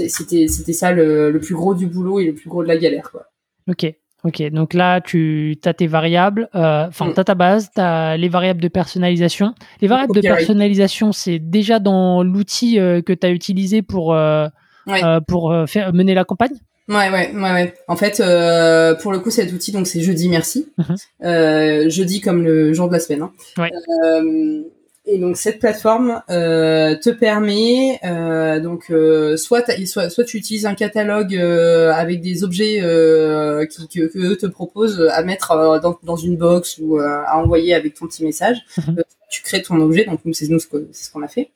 Euh, 0.00 0.06
c'était 0.08 0.48
c'était 0.48 0.72
ça 0.72 0.92
le, 0.92 1.30
le 1.30 1.40
plus 1.40 1.54
gros 1.54 1.74
du 1.74 1.86
boulot 1.86 2.20
et 2.20 2.26
le 2.26 2.34
plus 2.34 2.48
gros 2.48 2.62
de 2.62 2.68
la 2.68 2.76
galère 2.76 3.10
quoi 3.10 3.26
Ok. 3.70 3.92
Ok, 4.24 4.42
donc 4.50 4.74
là, 4.74 5.00
tu 5.00 5.56
as 5.64 5.74
tes 5.74 5.86
variables, 5.86 6.48
euh, 6.56 6.86
enfin, 6.88 7.06
Mm. 7.10 7.14
tu 7.14 7.20
as 7.20 7.24
ta 7.24 7.34
base, 7.36 7.70
tu 7.72 7.80
as 7.80 8.16
les 8.16 8.28
variables 8.28 8.60
de 8.60 8.66
personnalisation. 8.66 9.54
Les 9.80 9.86
variables 9.86 10.14
de 10.16 10.20
personnalisation, 10.20 11.12
c'est 11.12 11.38
déjà 11.38 11.78
dans 11.78 12.24
l'outil 12.24 12.80
euh, 12.80 13.02
que 13.02 13.12
tu 13.12 13.24
as 13.24 13.30
utilisé 13.30 13.82
pour, 13.82 14.14
euh, 14.14 14.48
Ouais. 14.88 15.04
euh, 15.04 15.20
pour 15.20 15.52
euh, 15.52 15.66
faire, 15.66 15.92
mener 15.92 16.14
la 16.14 16.24
campagne? 16.24 16.54
Ouais, 16.88 17.08
ouais, 17.10 17.32
ouais, 17.34 17.40
ouais. 17.52 17.74
En 17.86 17.94
fait, 17.94 18.18
euh, 18.20 18.94
pour 18.96 19.12
le 19.12 19.20
coup, 19.20 19.30
cet 19.30 19.52
outil, 19.52 19.70
donc 19.70 19.86
c'est 19.86 20.00
jeudi 20.00 20.28
merci. 20.28 20.72
Mhm. 20.78 20.96
Euh, 21.24 21.88
jeudi 21.88 22.20
comme 22.20 22.42
le 22.42 22.72
jour 22.72 22.88
de 22.88 22.94
la 22.94 23.00
semaine. 23.00 23.22
hein. 23.22 23.32
Ouais. 23.58 23.70
Euh, 24.04 24.62
et 25.06 25.18
donc 25.18 25.36
cette 25.36 25.60
plateforme 25.60 26.22
euh, 26.30 26.96
te 26.96 27.10
permet 27.10 28.00
euh, 28.04 28.58
donc 28.60 28.90
euh, 28.90 29.36
soit, 29.36 29.64
soit 29.86 30.10
soit 30.10 30.24
tu 30.24 30.36
utilises 30.36 30.66
un 30.66 30.74
catalogue 30.74 31.36
euh, 31.36 31.92
avec 31.92 32.20
des 32.20 32.42
objets 32.42 32.80
euh, 32.82 33.66
qui, 33.66 33.88
que, 33.88 34.12
que 34.12 34.18
eux 34.18 34.36
te 34.36 34.46
proposent 34.46 35.08
à 35.12 35.22
mettre 35.22 35.52
euh, 35.52 35.78
dans, 35.78 35.98
dans 36.02 36.16
une 36.16 36.36
box 36.36 36.78
ou 36.80 36.98
euh, 36.98 37.22
à 37.26 37.38
envoyer 37.38 37.74
avec 37.74 37.94
ton 37.94 38.06
petit 38.06 38.24
message. 38.24 38.58
Mhm. 38.86 39.02
Tu 39.28 39.42
crées 39.42 39.62
ton 39.62 39.80
objet, 39.80 40.04
donc 40.04 40.20
nous 40.24 40.32
c'est 40.34 40.48
nous 40.48 40.58
ce 40.60 40.66
que- 40.66 40.88
c'est 40.92 41.06
ce 41.06 41.10
qu'on 41.12 41.22
a 41.22 41.28
fait. 41.28 41.50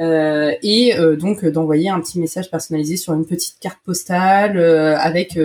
Euh, 0.00 0.52
et 0.62 0.98
euh, 0.98 1.16
donc 1.16 1.44
euh, 1.44 1.50
d'envoyer 1.50 1.90
un 1.90 2.00
petit 2.00 2.18
message 2.18 2.50
personnalisé 2.50 2.96
sur 2.96 3.12
une 3.12 3.26
petite 3.26 3.56
carte 3.60 3.76
postale 3.84 4.56
euh, 4.56 4.96
avec 4.96 5.38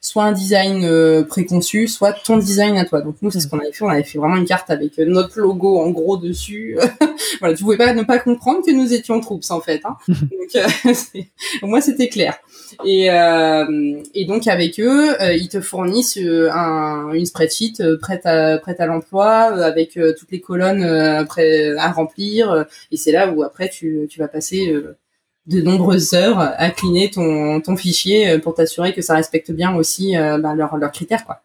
soit 0.00 0.24
un 0.24 0.32
design 0.32 1.24
préconçu, 1.26 1.86
soit 1.86 2.12
ton 2.12 2.36
design 2.36 2.76
à 2.78 2.84
toi. 2.84 3.00
Donc 3.00 3.16
nous 3.22 3.30
c'est 3.30 3.38
ce 3.38 3.46
qu'on 3.46 3.60
avait 3.60 3.70
fait, 3.70 3.84
on 3.84 3.88
avait 3.88 4.02
fait 4.02 4.18
vraiment 4.18 4.36
une 4.36 4.44
carte 4.44 4.70
avec 4.70 4.98
notre 4.98 5.38
logo 5.38 5.78
en 5.78 5.90
gros 5.90 6.16
dessus. 6.16 6.76
voilà, 7.40 7.54
tu 7.54 7.62
pouvais 7.62 7.76
pas 7.76 7.92
ne 7.94 8.02
pas 8.02 8.18
comprendre 8.18 8.64
que 8.66 8.72
nous 8.72 8.92
étions 8.92 9.20
troupes 9.20 9.44
en 9.50 9.60
fait. 9.60 9.80
Hein. 9.84 9.96
donc 10.08 10.56
euh, 10.56 10.66
c'est- 10.94 11.28
au 11.62 11.66
moins 11.68 11.80
c'était 11.80 12.08
clair. 12.08 12.38
Et, 12.84 13.06
et 14.14 14.24
donc 14.26 14.46
avec 14.46 14.78
eux, 14.80 15.14
ils 15.34 15.48
te 15.48 15.60
fournissent 15.60 16.18
un, 16.18 17.10
une 17.12 17.26
spreadsheet 17.26 17.74
prête 18.00 18.24
à 18.26 18.58
prête 18.58 18.80
à 18.80 18.86
l'emploi 18.86 19.30
avec 19.64 19.98
toutes 20.18 20.30
les 20.30 20.40
colonnes 20.40 21.19
euh, 21.20 21.24
prêt 21.24 21.76
à 21.76 21.90
remplir. 21.92 22.50
euh, 22.50 22.64
et 22.90 22.96
c'est 22.96 23.12
là 23.12 23.30
où 23.30 23.42
après 23.42 23.68
tu, 23.68 24.06
tu 24.10 24.18
vas 24.18 24.28
passer 24.28 24.72
euh, 24.72 24.96
de 25.46 25.60
nombreuses 25.62 26.12
heures 26.14 26.38
à 26.38 26.70
cleaner 26.70 27.10
ton, 27.10 27.60
ton 27.60 27.76
fichier 27.76 28.30
euh, 28.30 28.38
pour 28.38 28.54
t'assurer 28.54 28.92
que 28.92 29.02
ça 29.02 29.14
respecte 29.14 29.50
bien 29.50 29.74
aussi 29.74 30.16
euh, 30.16 30.38
bah, 30.38 30.54
leurs 30.54 30.76
leurs 30.76 30.92
critères 30.92 31.24
quoi. 31.24 31.42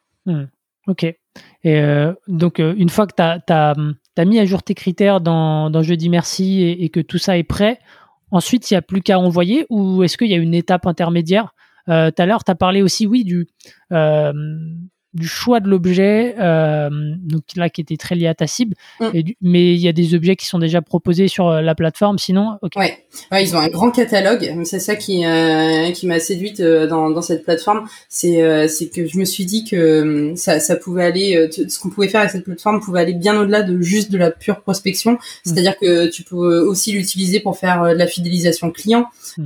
Ok. 0.87 1.03
Et 1.03 1.17
euh, 1.65 2.13
donc, 2.27 2.59
euh, 2.59 2.73
une 2.77 2.89
fois 2.89 3.07
que 3.07 3.13
tu 3.15 3.53
as, 3.53 4.25
mis 4.25 4.39
à 4.39 4.45
jour 4.45 4.63
tes 4.63 4.75
critères 4.75 5.19
dans, 5.19 5.69
dans 5.69 5.81
Jeudi 5.81 6.09
Merci 6.09 6.61
et, 6.61 6.83
et 6.83 6.89
que 6.89 6.99
tout 6.99 7.17
ça 7.17 7.37
est 7.37 7.43
prêt, 7.43 7.79
ensuite, 8.31 8.69
il 8.69 8.75
n'y 8.75 8.77
a 8.77 8.81
plus 8.81 9.01
qu'à 9.01 9.19
envoyer 9.19 9.65
ou 9.69 10.03
est-ce 10.03 10.17
qu'il 10.17 10.29
y 10.29 10.33
a 10.33 10.37
une 10.37 10.53
étape 10.53 10.85
intermédiaire? 10.85 11.53
Euh, 11.89 12.11
Tout 12.11 12.21
à 12.21 12.25
l'heure, 12.25 12.43
tu 12.43 12.51
as 12.51 12.55
parlé 12.55 12.81
aussi, 12.81 13.07
oui, 13.07 13.23
du, 13.23 13.47
euh, 13.91 14.31
du 15.15 15.27
choix 15.27 15.61
de 15.61 15.69
l'objet, 15.69 16.35
euh, 16.39 16.89
donc 17.19 17.43
là 17.55 17.69
qui 17.69 17.79
était 17.81 17.95
très 17.95 18.15
lié 18.15 18.27
à 18.27 18.35
ta 18.35 18.47
cible. 18.47 18.75
Mm. 18.99 19.05
Et 19.13 19.23
du- 19.23 19.37
mais 19.41 19.73
il 19.73 19.79
y 19.79 19.87
a 19.87 19.93
des 19.93 20.13
objets 20.13 20.35
qui 20.35 20.45
sont 20.45 20.59
déjà 20.59 20.81
proposés 20.81 21.29
sur 21.29 21.47
euh, 21.47 21.61
la 21.61 21.73
plateforme. 21.73 22.17
Sinon, 22.19 22.57
ok. 22.61 22.73
Ouais. 22.75 22.97
Ouais, 23.31 23.43
ils 23.43 23.55
ont 23.55 23.59
un 23.59 23.69
grand 23.69 23.91
catalogue. 23.91 24.53
C'est 24.65 24.79
ça 24.79 24.95
qui 24.97 25.25
euh, 25.25 25.91
qui 25.91 26.05
m'a 26.05 26.19
séduite 26.19 26.61
dans 26.61 27.09
dans 27.09 27.21
cette 27.21 27.43
plateforme. 27.45 27.87
C'est 28.09 28.43
euh, 28.43 28.67
c'est 28.67 28.87
que 28.89 29.07
je 29.07 29.17
me 29.17 29.23
suis 29.23 29.45
dit 29.45 29.63
que 29.63 30.33
ça 30.35 30.59
ça 30.59 30.75
pouvait 30.75 31.05
aller. 31.05 31.49
ce 31.67 31.79
qu'on 31.79 31.89
pouvait 31.89 32.09
faire 32.09 32.19
avec 32.21 32.31
cette 32.31 32.43
plateforme 32.43 32.81
pouvait 32.81 32.99
aller 32.99 33.13
bien 33.13 33.39
au-delà 33.39 33.63
de 33.63 33.81
juste 33.81 34.11
de 34.11 34.17
la 34.17 34.31
pure 34.31 34.59
prospection. 34.59 35.17
C'est-à-dire 35.45 35.77
que 35.79 36.07
tu 36.09 36.23
peux 36.23 36.59
aussi 36.59 36.91
l'utiliser 36.91 37.39
pour 37.39 37.57
faire 37.57 37.83
de 37.85 37.97
la 37.97 38.07
fidélisation 38.07 38.69
client. 38.69 39.05
Mm. 39.37 39.45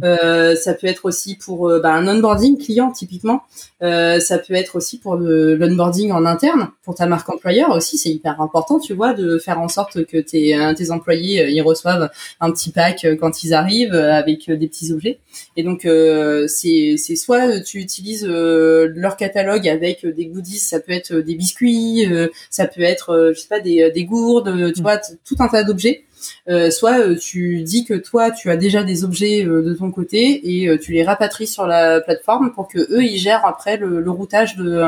Ça 0.55 0.73
peut 0.73 0.88
être 0.88 1.05
aussi 1.05 1.36
pour 1.36 1.69
bah, 1.79 1.93
un 1.93 2.08
onboarding 2.08 2.58
client 2.58 2.91
typiquement. 2.91 3.43
Ça 3.82 4.39
peut 4.39 4.55
être 4.55 4.75
aussi 4.75 4.97
pour 4.97 5.15
le 5.15 5.58
l'onboarding 5.59 6.11
en 6.11 6.25
interne, 6.25 6.69
pour 6.83 6.95
ta 6.95 7.05
marque 7.05 7.29
employeur 7.29 7.71
aussi. 7.71 7.97
C'est 7.97 8.09
hyper 8.09 8.41
important, 8.41 8.79
tu 8.79 8.93
vois, 8.93 9.13
de 9.13 9.37
faire 9.37 9.59
en 9.59 9.67
sorte 9.67 10.05
que 10.05 10.17
tes 10.17 10.55
euh, 10.57 10.73
tes 10.73 10.91
employés 10.91 11.41
euh, 11.43 11.49
ils 11.49 11.61
reçoivent 11.61 12.09
un 12.39 12.51
petit 12.51 12.71
pack 12.71 13.05
euh, 13.05 13.15
quand 13.15 13.43
ils 13.43 13.53
arrivent 13.53 13.93
avec 13.95 14.49
des 14.49 14.67
petits 14.67 14.91
objets. 14.91 15.19
Et 15.57 15.63
donc 15.63 15.81
c'est 16.47 16.95
c'est 16.97 17.15
soit 17.15 17.59
tu 17.61 17.79
utilises 17.79 18.25
leur 18.25 19.17
catalogue 19.17 19.67
avec 19.67 20.05
des 20.05 20.25
goodies, 20.25 20.57
ça 20.57 20.79
peut 20.79 20.91
être 20.91 21.13
des 21.15 21.35
biscuits, 21.35 22.05
ça 22.49 22.67
peut 22.67 22.81
être 22.81 23.31
je 23.35 23.39
sais 23.39 23.47
pas 23.47 23.59
des 23.59 23.91
des 23.91 24.03
gourdes, 24.05 24.73
tu 24.73 24.79
Mm. 24.79 24.83
vois, 24.83 24.97
tout 24.97 25.35
un 25.39 25.47
tas 25.47 25.63
d'objets. 25.63 26.03
Euh, 26.47 26.71
soit 26.71 26.99
euh, 26.99 27.15
tu 27.15 27.63
dis 27.63 27.86
que 27.86 27.93
toi 27.93 28.32
tu 28.32 28.49
as 28.49 28.58
déjà 28.58 28.84
des 28.84 29.03
objets 29.03 29.45
euh, 29.45 29.62
de 29.63 29.73
ton 29.73 29.91
côté 29.91 30.62
et 30.62 30.77
tu 30.79 30.91
les 30.93 31.03
rapatries 31.03 31.47
sur 31.47 31.65
la 31.67 32.01
plateforme 32.01 32.51
pour 32.53 32.67
que 32.67 32.79
eux 32.79 33.03
ils 33.03 33.17
gèrent 33.17 33.45
après 33.45 33.77
le, 33.77 34.01
le 34.01 34.12
routage 34.12 34.55
de 34.55 34.82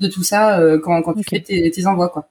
de 0.00 0.08
tout 0.08 0.22
ça 0.22 0.60
quand 0.82 1.14
tu 1.14 1.24
fais 1.24 1.40
tes, 1.40 1.70
tes 1.70 1.86
envois 1.86 2.08
quoi. 2.08 2.28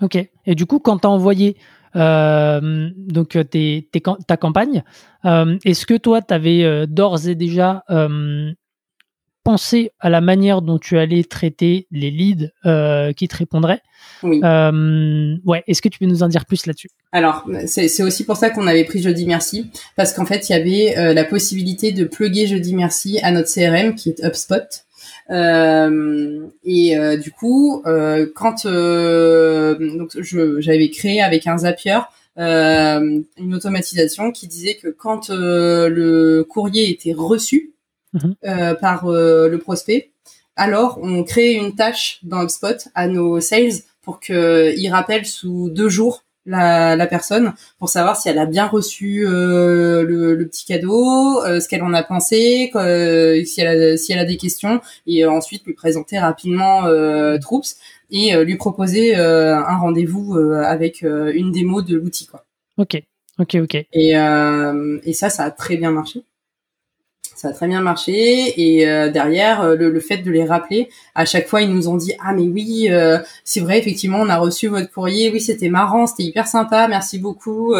Ok. 0.00 0.16
Et 0.46 0.54
du 0.54 0.66
coup, 0.66 0.78
quand 0.80 0.98
tu 0.98 1.06
as 1.06 1.10
envoyé 1.10 1.56
euh, 1.94 2.90
donc 2.96 3.38
tes, 3.50 3.88
tes 3.92 4.00
cam- 4.00 4.16
ta 4.26 4.36
campagne, 4.36 4.82
euh, 5.24 5.56
est-ce 5.64 5.86
que 5.86 5.94
toi, 5.96 6.22
tu 6.22 6.34
avais 6.34 6.86
d'ores 6.88 7.28
et 7.28 7.34
déjà 7.36 7.84
pensé 9.44 9.90
à 10.00 10.10
la 10.10 10.20
manière 10.20 10.62
dont 10.62 10.78
tu 10.78 10.98
allais 10.98 11.24
traiter 11.24 11.86
les 11.90 12.10
leads 12.10 12.50
euh, 12.66 13.12
qui 13.12 13.28
te 13.28 13.36
répondraient 13.36 13.80
Oui. 14.22 14.40
Euh, 14.42 15.36
Ouais. 15.44 15.62
Est-ce 15.66 15.82
que 15.82 15.88
tu 15.88 15.98
peux 15.98 16.06
nous 16.06 16.22
en 16.22 16.28
dire 16.28 16.44
plus 16.46 16.66
là-dessus? 16.66 16.90
Alors, 17.12 17.46
c'est 17.66 18.02
aussi 18.02 18.24
pour 18.24 18.36
ça 18.36 18.50
qu'on 18.50 18.66
avait 18.66 18.84
pris 18.84 19.02
Jeudi 19.02 19.26
Merci, 19.26 19.70
parce 19.96 20.12
qu'en 20.12 20.26
fait, 20.26 20.48
il 20.48 20.52
y 20.52 20.54
avait 20.54 20.98
euh, 20.98 21.14
la 21.14 21.24
possibilité 21.24 21.92
de 21.92 22.04
plugger 22.04 22.46
Jeudi 22.46 22.74
Merci 22.74 23.18
à 23.22 23.30
notre 23.32 23.52
CRM 23.52 23.94
qui 23.94 24.10
est 24.10 24.24
HubSpot. 24.24 24.84
Euh, 25.30 26.46
et 26.64 26.96
euh, 26.96 27.16
du 27.16 27.30
coup, 27.30 27.82
euh, 27.86 28.26
quand 28.34 28.66
j'avais 30.58 30.90
créé 30.90 31.22
avec 31.22 31.46
un 31.46 31.58
Zapier 31.58 31.98
une 32.36 33.54
automatisation 33.54 34.32
qui 34.32 34.46
disait 34.46 34.76
que 34.76 34.88
quand 34.88 35.28
le 35.30 36.42
courrier 36.48 36.90
était 36.90 37.12
reçu 37.12 37.72
Mhm. 38.12 38.34
euh, 38.44 38.74
par 38.74 39.06
euh, 39.06 39.48
le 39.48 39.58
prospect, 39.58 40.10
alors 40.56 40.98
on 41.02 41.24
crée 41.24 41.52
une 41.54 41.74
tâche 41.74 42.18
dans 42.22 42.42
HubSpot 42.42 42.88
à 42.94 43.06
nos 43.08 43.40
sales 43.40 43.82
pour 44.02 44.20
qu'ils 44.20 44.90
rappellent 44.90 45.26
sous 45.26 45.70
deux 45.70 45.88
jours 45.88 46.24
la, 46.44 46.96
la 46.96 47.06
personne 47.06 47.52
pour 47.78 47.88
savoir 47.88 48.16
si 48.16 48.28
elle 48.28 48.38
a 48.38 48.46
bien 48.46 48.66
reçu 48.66 49.24
euh, 49.26 50.02
le, 50.02 50.34
le 50.34 50.46
petit 50.48 50.64
cadeau, 50.66 51.40
euh, 51.44 51.60
ce 51.60 51.68
qu'elle 51.68 51.82
en 51.82 51.94
a 51.94 52.02
pensé, 52.02 52.70
euh, 52.74 53.44
si, 53.44 53.60
elle 53.60 53.92
a, 53.92 53.96
si 53.96 54.12
elle 54.12 54.18
a 54.18 54.24
des 54.24 54.36
questions, 54.36 54.80
et 55.06 55.24
euh, 55.24 55.30
ensuite 55.30 55.64
lui 55.64 55.72
présenter 55.74 56.18
rapidement 56.18 56.86
euh, 56.86 57.38
Troops 57.38 57.76
et 58.10 58.34
euh, 58.34 58.44
lui 58.44 58.56
proposer 58.56 59.16
euh, 59.16 59.56
un 59.56 59.76
rendez-vous 59.78 60.36
euh, 60.36 60.62
avec 60.62 61.04
euh, 61.04 61.32
une 61.32 61.52
démo 61.52 61.80
de 61.80 61.96
l'outil. 61.96 62.26
quoi. 62.26 62.44
Ok. 62.76 63.00
Ok. 63.38 63.56
Ok. 63.62 63.74
Et, 63.92 64.16
euh, 64.16 64.98
et 65.04 65.12
ça, 65.12 65.30
ça 65.30 65.44
a 65.44 65.50
très 65.50 65.76
bien 65.76 65.92
marché. 65.92 66.22
Ça 67.34 67.48
a 67.48 67.52
très 67.52 67.66
bien 67.66 67.80
marché. 67.80 68.60
Et 68.60 68.88
euh, 68.88 69.10
derrière 69.10 69.62
euh, 69.62 69.76
le, 69.76 69.90
le 69.90 70.00
fait 70.00 70.18
de 70.18 70.30
les 70.30 70.44
rappeler, 70.44 70.88
à 71.14 71.24
chaque 71.24 71.48
fois 71.48 71.62
ils 71.62 71.72
nous 71.72 71.88
ont 71.88 71.96
dit 71.96 72.12
ah 72.24 72.32
mais 72.32 72.42
oui 72.42 72.88
euh, 72.90 73.18
c'est 73.44 73.60
vrai 73.60 73.78
effectivement 73.78 74.18
on 74.20 74.28
a 74.28 74.38
reçu 74.38 74.68
votre 74.68 74.90
courrier, 74.90 75.30
oui 75.30 75.40
c'était 75.40 75.68
marrant, 75.68 76.06
c'était 76.06 76.24
hyper 76.24 76.46
sympa, 76.46 76.88
merci 76.88 77.18
beaucoup. 77.18 77.74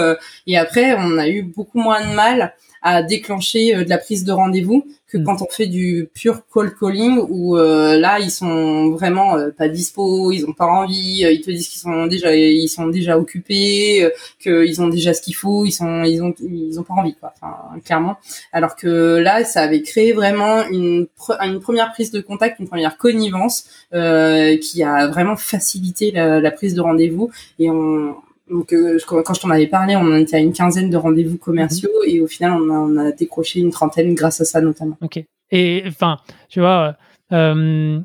et 0.46 0.56
après 0.56 0.94
on 0.98 1.18
a 1.18 1.28
eu 1.28 1.42
beaucoup 1.42 1.78
moins 1.78 2.00
de 2.06 2.14
mal 2.14 2.54
à 2.83 3.03
déclencher 3.03 3.75
euh, 3.77 3.85
de 3.85 3.88
la 3.90 3.99
prise 3.99 4.25
de 4.25 4.33
rendez-vous 4.33 4.85
que 5.09 5.18
Mm. 5.18 5.25
quand 5.25 5.42
on 5.42 5.47
fait 5.51 5.66
du 5.66 6.09
pur 6.14 6.40
call 6.53 6.75
calling 6.75 7.18
où 7.29 7.57
euh, 7.59 7.99
là 7.99 8.18
ils 8.18 8.31
sont 8.31 8.90
vraiment 8.92 9.37
euh, 9.37 9.51
pas 9.51 9.68
dispo, 9.68 10.33
ils 10.33 10.45
ont 10.47 10.55
pas 10.55 10.64
envie, 10.64 11.23
euh, 11.25 11.31
ils 11.33 11.42
te 11.42 11.51
disent 11.51 11.68
qu'ils 11.68 11.81
sont 11.83 12.07
déjà 12.07 12.35
ils 12.35 12.66
sont 12.68 12.87
déjà 12.88 13.18
occupés, 13.18 14.05
euh, 14.05 14.11
qu'ils 14.40 14.81
ont 14.81 14.88
déjà 14.88 15.12
ce 15.12 15.21
qu'il 15.21 15.35
faut, 15.35 15.66
ils 15.66 15.73
sont 15.73 16.03
ils 16.05 16.23
ont 16.23 16.33
ils 16.40 16.81
ont 16.81 16.83
pas 16.83 16.95
envie 16.95 17.14
quoi, 17.14 17.35
enfin 17.37 17.79
clairement. 17.85 18.16
Alors 18.53 18.75
que 18.75 19.16
là 19.18 19.45
ça 19.45 19.61
avait 19.62 19.83
créé 19.83 20.12
vraiment 20.14 20.66
une 20.68 21.07
pre- 21.18 21.37
une 21.47 21.61
première 21.61 21.92
prise 21.92 22.11
de 22.11 22.21
contact, 22.23 22.59
une 22.59 22.68
première 22.68 22.97
connivence 22.97 23.64
euh, 23.92 24.57
qui 24.57 24.83
a 24.83 25.09
vraiment 25.09 25.37
facilité 25.37 26.11
la, 26.11 26.40
la 26.40 26.51
prise 26.51 26.75
de 26.75 26.81
rendez-vous 26.81 27.31
et 27.59 27.68
on 27.71 28.14
donc 28.50 28.72
euh, 28.72 28.98
quand 29.07 29.35
je 29.35 29.40
t'en 29.40 29.50
avais 29.50 29.66
parlé, 29.66 29.96
on 29.96 30.14
était 30.16 30.37
à 30.37 30.40
une 30.40 30.52
quinzaine 30.52 30.90
de 30.90 30.96
rendez-vous 30.96 31.38
commerciaux 31.38 31.90
et 32.07 32.20
au 32.20 32.26
final 32.26 32.52
on 32.52 32.96
a, 32.98 33.12
décroché 33.12 33.61
une 33.61 33.70
trentaine 33.70 34.14
grâce 34.14 34.40
à 34.40 34.44
ça 34.44 34.61
notamment. 34.61 34.96
Ok. 35.00 35.22
Et 35.50 35.83
enfin, 35.87 36.16
tu 36.48 36.61
vois, 36.61 36.96
euh, 37.33 38.00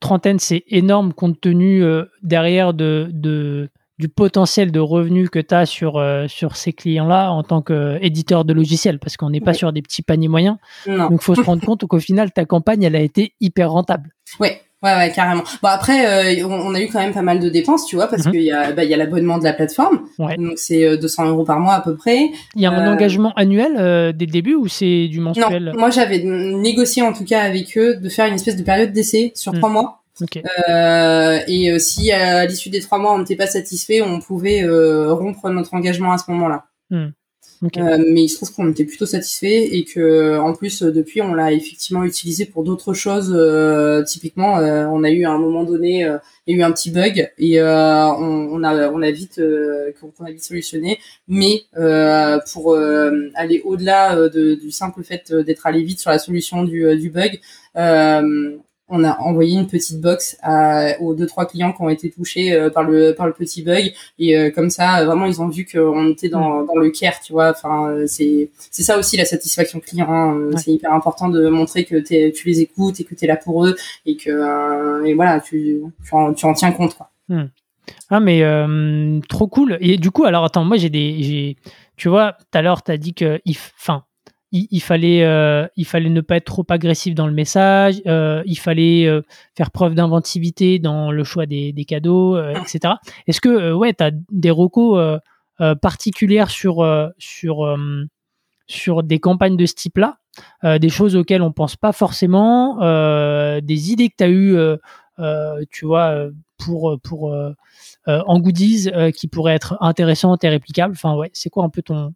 trentaine, 0.00 0.38
c'est 0.38 0.64
énorme 0.68 1.12
compte 1.12 1.40
tenu 1.40 1.82
euh, 1.82 2.04
derrière 2.22 2.74
de, 2.74 3.08
de, 3.12 3.70
du 3.98 4.08
potentiel 4.08 4.72
de 4.72 4.80
revenus 4.80 5.30
que 5.30 5.38
tu 5.38 5.54
as 5.54 5.64
sur, 5.64 5.96
euh, 5.96 6.26
sur 6.28 6.56
ces 6.56 6.72
clients-là 6.72 7.30
en 7.30 7.42
tant 7.42 7.62
qu'éditeur 7.62 8.44
de 8.44 8.52
logiciels, 8.52 8.98
parce 8.98 9.16
qu'on 9.16 9.30
n'est 9.30 9.40
pas 9.40 9.52
Ouais. 9.52 9.56
sur 9.56 9.72
des 9.72 9.80
petits 9.80 10.02
paniers 10.02 10.28
moyens. 10.28 10.56
Non. 10.88 11.08
Donc, 11.08 11.20
il 11.22 11.24
faut 11.24 11.34
se 11.36 11.40
rendre 11.40 11.62
compte 11.66 11.86
qu'au 11.86 12.00
final, 12.00 12.32
ta 12.32 12.44
campagne, 12.44 12.82
elle 12.82 12.96
a 12.96 13.00
été 13.00 13.34
hyper 13.40 13.70
rentable. 13.70 14.10
Ouais, 14.40 14.60
ouais, 14.82 14.94
ouais, 14.96 15.12
carrément. 15.14 15.42
Bon 15.62 15.68
après, 15.68 16.40
euh, 16.40 16.46
on, 16.48 16.74
a 16.74 16.80
eu 16.80 16.88
quand 16.88 16.98
même 17.00 17.12
pas 17.12 17.22
mal 17.22 17.38
de 17.40 17.48
dépenses, 17.48 17.86
tu 17.86 17.96
vois, 17.96 18.06
parce 18.08 18.24
Mhm. 18.26 18.32
qu'il 18.32 18.42
y 18.42 18.50
a, 18.52 18.72
bah, 18.72 18.84
il 18.84 18.90
y 18.90 18.94
a 18.94 18.96
l'abonnement 18.96 19.38
de 19.38 19.44
la 19.44 19.52
plateforme, 19.52 20.02
Ouais. 20.18 20.36
donc 20.36 20.52
c'est 20.56 20.84
euh, 20.86 20.96
200 20.96 21.26
euros 21.28 21.44
par 21.44 21.60
mois 21.60 21.74
à 21.74 21.80
peu 21.80 21.96
près. 21.96 22.30
Il 22.56 22.62
y 22.62 22.66
a 22.66 22.70
un 22.72 22.86
Euh, 22.86 22.92
engagement 22.92 23.32
annuel 23.36 23.76
euh, 23.78 24.12
dès 24.12 24.26
le 24.26 24.32
début 24.32 24.54
ou 24.54 24.68
c'est 24.68 25.08
du 25.08 25.20
mensuel? 25.20 25.72
Non, 25.74 25.78
moi 25.80 25.90
j'avais 25.90 26.18
négocié 26.22 27.02
en 27.02 27.12
tout 27.12 27.24
cas 27.24 27.42
avec 27.42 27.76
eux 27.78 27.96
de 27.96 28.08
faire 28.08 28.26
une 28.26 28.34
espèce 28.34 28.56
de 28.56 28.62
période 28.62 28.92
d'essai 28.92 29.32
sur 29.34 29.52
Mhm. 29.52 29.58
trois 29.58 29.70
mois. 29.70 29.98
Ok. 30.20 30.42
Euh, 30.68 31.38
et 31.48 31.72
euh, 31.72 31.78
si 31.78 32.12
à 32.12 32.44
l'issue 32.46 32.68
des 32.70 32.80
trois 32.80 32.98
mois 32.98 33.14
on 33.14 33.18
n'était 33.18 33.34
pas 33.36 33.46
satisfait, 33.46 34.02
on 34.02 34.20
pouvait 34.20 34.62
euh, 34.62 35.12
rompre 35.14 35.48
notre 35.48 35.72
engagement 35.74 36.12
à 36.12 36.18
ce 36.18 36.30
moment-là. 36.30 36.64
Euh, 37.76 38.04
mais 38.10 38.24
il 38.24 38.28
se 38.28 38.36
trouve 38.36 38.52
qu'on 38.52 38.68
était 38.72 38.84
plutôt 38.84 39.06
satisfait 39.06 39.76
et 39.76 39.84
que 39.84 40.36
en 40.36 40.52
plus 40.52 40.82
euh, 40.82 40.90
depuis 40.90 41.22
on 41.22 41.32
l'a 41.32 41.52
effectivement 41.52 42.02
utilisé 42.02 42.44
pour 42.44 42.64
d'autres 42.64 42.92
choses. 42.92 43.32
euh, 43.32 44.02
typiquement, 44.02 44.58
euh, 44.58 44.84
on 44.88 45.04
a 45.04 45.10
eu 45.12 45.24
à 45.24 45.30
un 45.30 45.38
moment 45.38 45.62
donné, 45.62 46.04
euh, 46.04 46.18
il 46.48 46.56
y 46.56 46.60
a 46.60 46.60
eu 46.60 46.68
un 46.68 46.72
petit 46.72 46.90
bug 46.90 47.30
et 47.38 47.60
euh, 47.60 48.06
on, 48.14 48.48
on 48.52 48.64
a 48.64 48.88
on 48.90 49.00
a 49.00 49.10
vite 49.12 49.38
euh, 49.38 49.92
qu'on 50.00 50.24
a 50.24 50.32
vite 50.32 50.42
solutionné. 50.42 50.98
Mais 51.28 51.62
euh, 51.76 52.40
pour 52.52 52.72
euh, 52.74 53.30
aller 53.36 53.60
au-delà 53.64 54.16
euh, 54.16 54.28
de- 54.28 54.54
du 54.56 54.72
simple 54.72 55.04
fait 55.04 55.30
euh, 55.30 55.44
d'être 55.44 55.64
allé 55.64 55.84
vite 55.84 56.00
sur 56.00 56.10
la 56.10 56.18
solution 56.18 56.64
du, 56.64 56.84
euh, 56.84 56.96
du 56.96 57.10
bug, 57.10 57.38
euh, 57.76 58.56
on 58.94 59.02
a 59.04 59.18
envoyé 59.20 59.58
une 59.58 59.66
petite 59.66 60.00
box 60.00 60.36
à, 60.42 61.00
aux 61.00 61.14
deux 61.14 61.26
trois 61.26 61.46
clients 61.46 61.72
qui 61.72 61.82
ont 61.82 61.88
été 61.88 62.10
touchés 62.10 62.52
euh, 62.52 62.70
par 62.70 62.84
le 62.84 63.14
par 63.14 63.26
le 63.26 63.32
petit 63.32 63.62
bug 63.62 63.92
et 64.18 64.36
euh, 64.36 64.50
comme 64.50 64.70
ça 64.70 65.04
vraiment 65.04 65.26
ils 65.26 65.40
ont 65.42 65.48
vu 65.48 65.64
qu'on 65.66 66.10
était 66.10 66.28
dans, 66.28 66.62
dans 66.64 66.76
le 66.76 66.90
care 66.90 67.18
tu 67.20 67.32
vois 67.32 67.50
enfin 67.50 67.88
euh, 67.90 68.04
c'est 68.06 68.50
c'est 68.70 68.82
ça 68.82 68.98
aussi 68.98 69.16
la 69.16 69.24
satisfaction 69.24 69.80
client 69.80 70.06
hein. 70.08 70.36
Ouais. 70.36 70.56
c'est 70.58 70.72
hyper 70.72 70.92
important 70.92 71.28
de 71.28 71.48
montrer 71.48 71.84
que 71.84 71.96
tu 72.30 72.46
les 72.46 72.60
écoutes 72.60 73.00
et 73.00 73.04
que 73.04 73.14
tu 73.14 73.24
es 73.24 73.28
là 73.28 73.36
pour 73.36 73.66
eux 73.66 73.74
et 74.06 74.16
que 74.16 75.04
et 75.06 75.14
voilà 75.14 75.40
tu 75.40 75.80
tu 76.04 76.14
en, 76.14 76.32
tu 76.34 76.46
en 76.46 76.52
tiens 76.52 76.72
compte 76.72 76.94
quoi 76.96 77.10
Ah 78.10 78.20
mais 78.20 78.42
euh, 78.42 79.20
trop 79.28 79.48
cool. 79.48 79.76
Et 79.80 79.96
du 79.96 80.10
coup, 80.10 80.24
alors 80.24 80.44
attends, 80.44 80.64
moi 80.64 80.76
j'ai 80.76 80.90
des, 80.90 81.56
tu 81.96 82.08
vois, 82.08 82.32
tout 82.38 82.58
à 82.58 82.62
l'heure 82.62 82.82
t'as 82.82 82.96
dit 82.96 83.12
que, 83.14 83.40
il, 83.44 83.54
f- 83.54 83.72
enfin, 83.80 84.04
il, 84.52 84.68
il 84.70 84.80
fallait, 84.80 85.24
euh, 85.24 85.66
il 85.76 85.84
fallait 85.84 86.10
ne 86.10 86.20
pas 86.20 86.36
être 86.36 86.44
trop 86.44 86.64
agressif 86.68 87.14
dans 87.14 87.26
le 87.26 87.32
message, 87.32 88.00
euh, 88.06 88.42
il 88.46 88.58
fallait 88.58 89.06
euh, 89.06 89.22
faire 89.56 89.70
preuve 89.70 89.94
d'inventivité 89.94 90.78
dans 90.78 91.10
le 91.10 91.24
choix 91.24 91.46
des, 91.46 91.72
des 91.72 91.84
cadeaux, 91.84 92.36
euh, 92.36 92.54
etc. 92.54 92.94
Est-ce 93.26 93.40
que, 93.40 93.48
euh, 93.48 93.74
ouais, 93.74 93.92
t'as 93.92 94.10
des 94.30 94.50
recos 94.50 95.20
euh, 95.60 95.74
particulières 95.74 96.50
sur, 96.50 96.80
euh, 96.80 97.08
sur, 97.18 97.64
euh, 97.66 98.04
sur 98.66 99.02
des 99.02 99.18
campagnes 99.18 99.56
de 99.56 99.66
ce 99.66 99.74
type-là, 99.74 100.18
euh, 100.64 100.78
des 100.78 100.88
choses 100.88 101.16
auxquelles 101.16 101.42
on 101.42 101.52
pense 101.52 101.76
pas 101.76 101.92
forcément, 101.92 102.82
euh, 102.82 103.60
des 103.60 103.90
idées 103.90 104.08
que 104.08 104.14
tu 104.18 104.24
as 104.24 104.30
eues, 104.30 104.56
tu 105.70 105.86
vois, 105.86 106.28
pour, 106.58 106.98
pour 107.02 107.32
euh, 107.32 107.52
euh, 108.08 108.22
en 108.26 108.40
goodies 108.40 108.90
euh, 108.92 109.10
qui 109.10 109.28
pourraient 109.28 109.54
être 109.54 109.76
intéressantes 109.80 110.44
et 110.44 110.48
réplicables? 110.48 110.94
Enfin, 110.94 111.14
ouais, 111.16 111.30
c'est 111.32 111.50
quoi 111.50 111.64
un 111.64 111.68
peu 111.68 111.82
ton, 111.82 112.14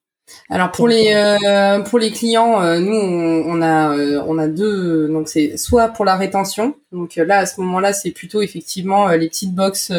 alors 0.51 0.73
pour 0.73 0.89
les 0.89 1.13
euh, 1.15 1.81
pour 1.83 1.99
les 1.99 2.11
clients, 2.11 2.61
euh, 2.63 2.79
nous 2.79 2.93
on, 2.93 3.45
on 3.47 3.63
a 3.63 3.97
euh, 3.97 4.23
on 4.27 4.39
a 4.39 4.49
deux 4.49 5.09
donc 5.09 5.29
c'est 5.29 5.57
soit 5.57 5.89
pour 5.89 6.05
la 6.05 6.17
rétention 6.17 6.75
donc 6.93 7.17
là 7.17 7.39
à 7.39 7.47
ce 7.47 7.61
moment-là 7.61 7.93
c'est 7.93 8.11
plutôt 8.11 8.43
effectivement 8.43 9.09
les 9.09 9.29
petites 9.29 9.55
box 9.55 9.93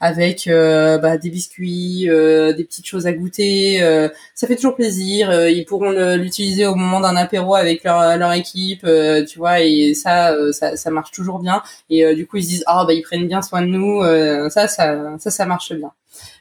avec 0.00 0.48
bah, 0.48 1.18
des 1.18 1.30
biscuits, 1.30 2.06
des 2.06 2.64
petites 2.64 2.86
choses 2.86 3.06
à 3.06 3.12
goûter, 3.12 3.80
ça 4.34 4.46
fait 4.46 4.56
toujours 4.56 4.74
plaisir. 4.74 5.32
ils 5.48 5.64
pourront 5.66 5.90
l'utiliser 6.16 6.66
au 6.66 6.74
moment 6.74 7.00
d'un 7.00 7.16
apéro 7.16 7.54
avec 7.54 7.84
leur 7.84 8.16
leur 8.16 8.32
équipe, 8.32 8.86
tu 9.28 9.38
vois 9.38 9.60
et 9.60 9.94
ça, 9.94 10.34
ça 10.52 10.76
ça 10.76 10.90
marche 10.90 11.10
toujours 11.10 11.40
bien 11.40 11.62
et 11.90 12.14
du 12.14 12.26
coup 12.26 12.38
ils 12.38 12.44
se 12.44 12.48
disent 12.48 12.64
ah 12.66 12.84
bah 12.86 12.94
ils 12.94 13.02
prennent 13.02 13.28
bien 13.28 13.42
soin 13.42 13.60
de 13.62 13.66
nous, 13.66 14.02
ça 14.50 14.66
ça 14.68 15.18
ça 15.18 15.30
ça 15.30 15.46
marche 15.46 15.72
bien. 15.74 15.92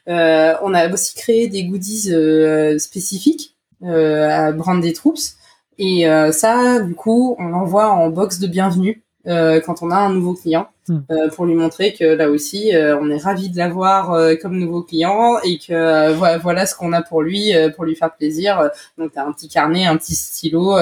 Euh, 0.08 0.56
on 0.62 0.74
a 0.74 0.92
aussi 0.92 1.16
créé 1.16 1.48
des 1.48 1.66
goodies 1.66 2.12
euh, 2.14 2.80
spécifiques 2.80 3.58
euh, 3.84 4.30
à 4.30 4.52
Brand 4.52 4.82
des 4.82 4.94
Troops. 4.94 5.36
Et 5.78 6.06
ça, 6.34 6.82
du 6.82 6.94
coup, 6.94 7.38
on 7.40 7.48
l'envoie 7.48 7.90
en 7.92 8.10
box 8.10 8.40
de 8.40 8.48
bienvenue 8.48 9.02
quand 9.26 9.82
on 9.82 9.92
a 9.92 9.96
un 9.96 10.14
nouveau 10.14 10.34
client 10.34 10.70
hmm. 10.88 11.00
pour 11.36 11.46
lui 11.46 11.54
montrer 11.54 11.94
que 11.94 12.04
là 12.04 12.30
aussi 12.30 12.72
on 12.74 13.10
est 13.10 13.18
ravi 13.18 13.50
de 13.50 13.58
l'avoir 13.58 14.18
comme 14.42 14.58
nouveau 14.58 14.82
client 14.82 15.38
et 15.44 15.58
que 15.58 16.14
voilà 16.38 16.66
ce 16.66 16.76
qu'on 16.76 16.94
a 16.94 17.02
pour 17.02 17.22
lui 17.22 17.52
pour 17.76 17.86
lui 17.86 17.96
faire 17.96 18.16
plaisir. 18.16 18.70
Donc 18.98 19.12
t'as 19.14 19.26
un 19.26 19.32
petit 19.32 19.50
carnet 19.50 19.86
un 19.86 19.98
petit 19.98 20.16
stylo 20.16 20.78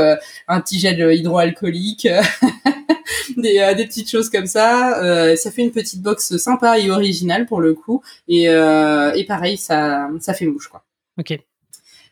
un 0.48 0.62
petit 0.62 0.80
gel 0.80 1.00
hydroalcoolique 1.14 2.08
des, 3.38 3.74
des 3.76 3.86
petites 3.86 4.10
choses 4.10 4.30
comme 4.30 4.48
ça. 4.48 5.36
Ça 5.36 5.52
fait 5.52 5.64
une 5.64 5.72
petite 5.72 6.02
box 6.02 6.38
sympa 6.38 6.80
et 6.80 6.90
originale 6.92 7.46
pour 7.46 7.60
le 7.60 7.74
coup. 7.74 8.02
Et, 8.28 8.44
et 8.44 9.26
pareil 9.28 9.58
ça 9.58 10.10
ça 10.20 10.34
fait 10.34 10.46
mouche 10.46 10.68
quoi. 10.68 10.84
Ok. 11.20 11.38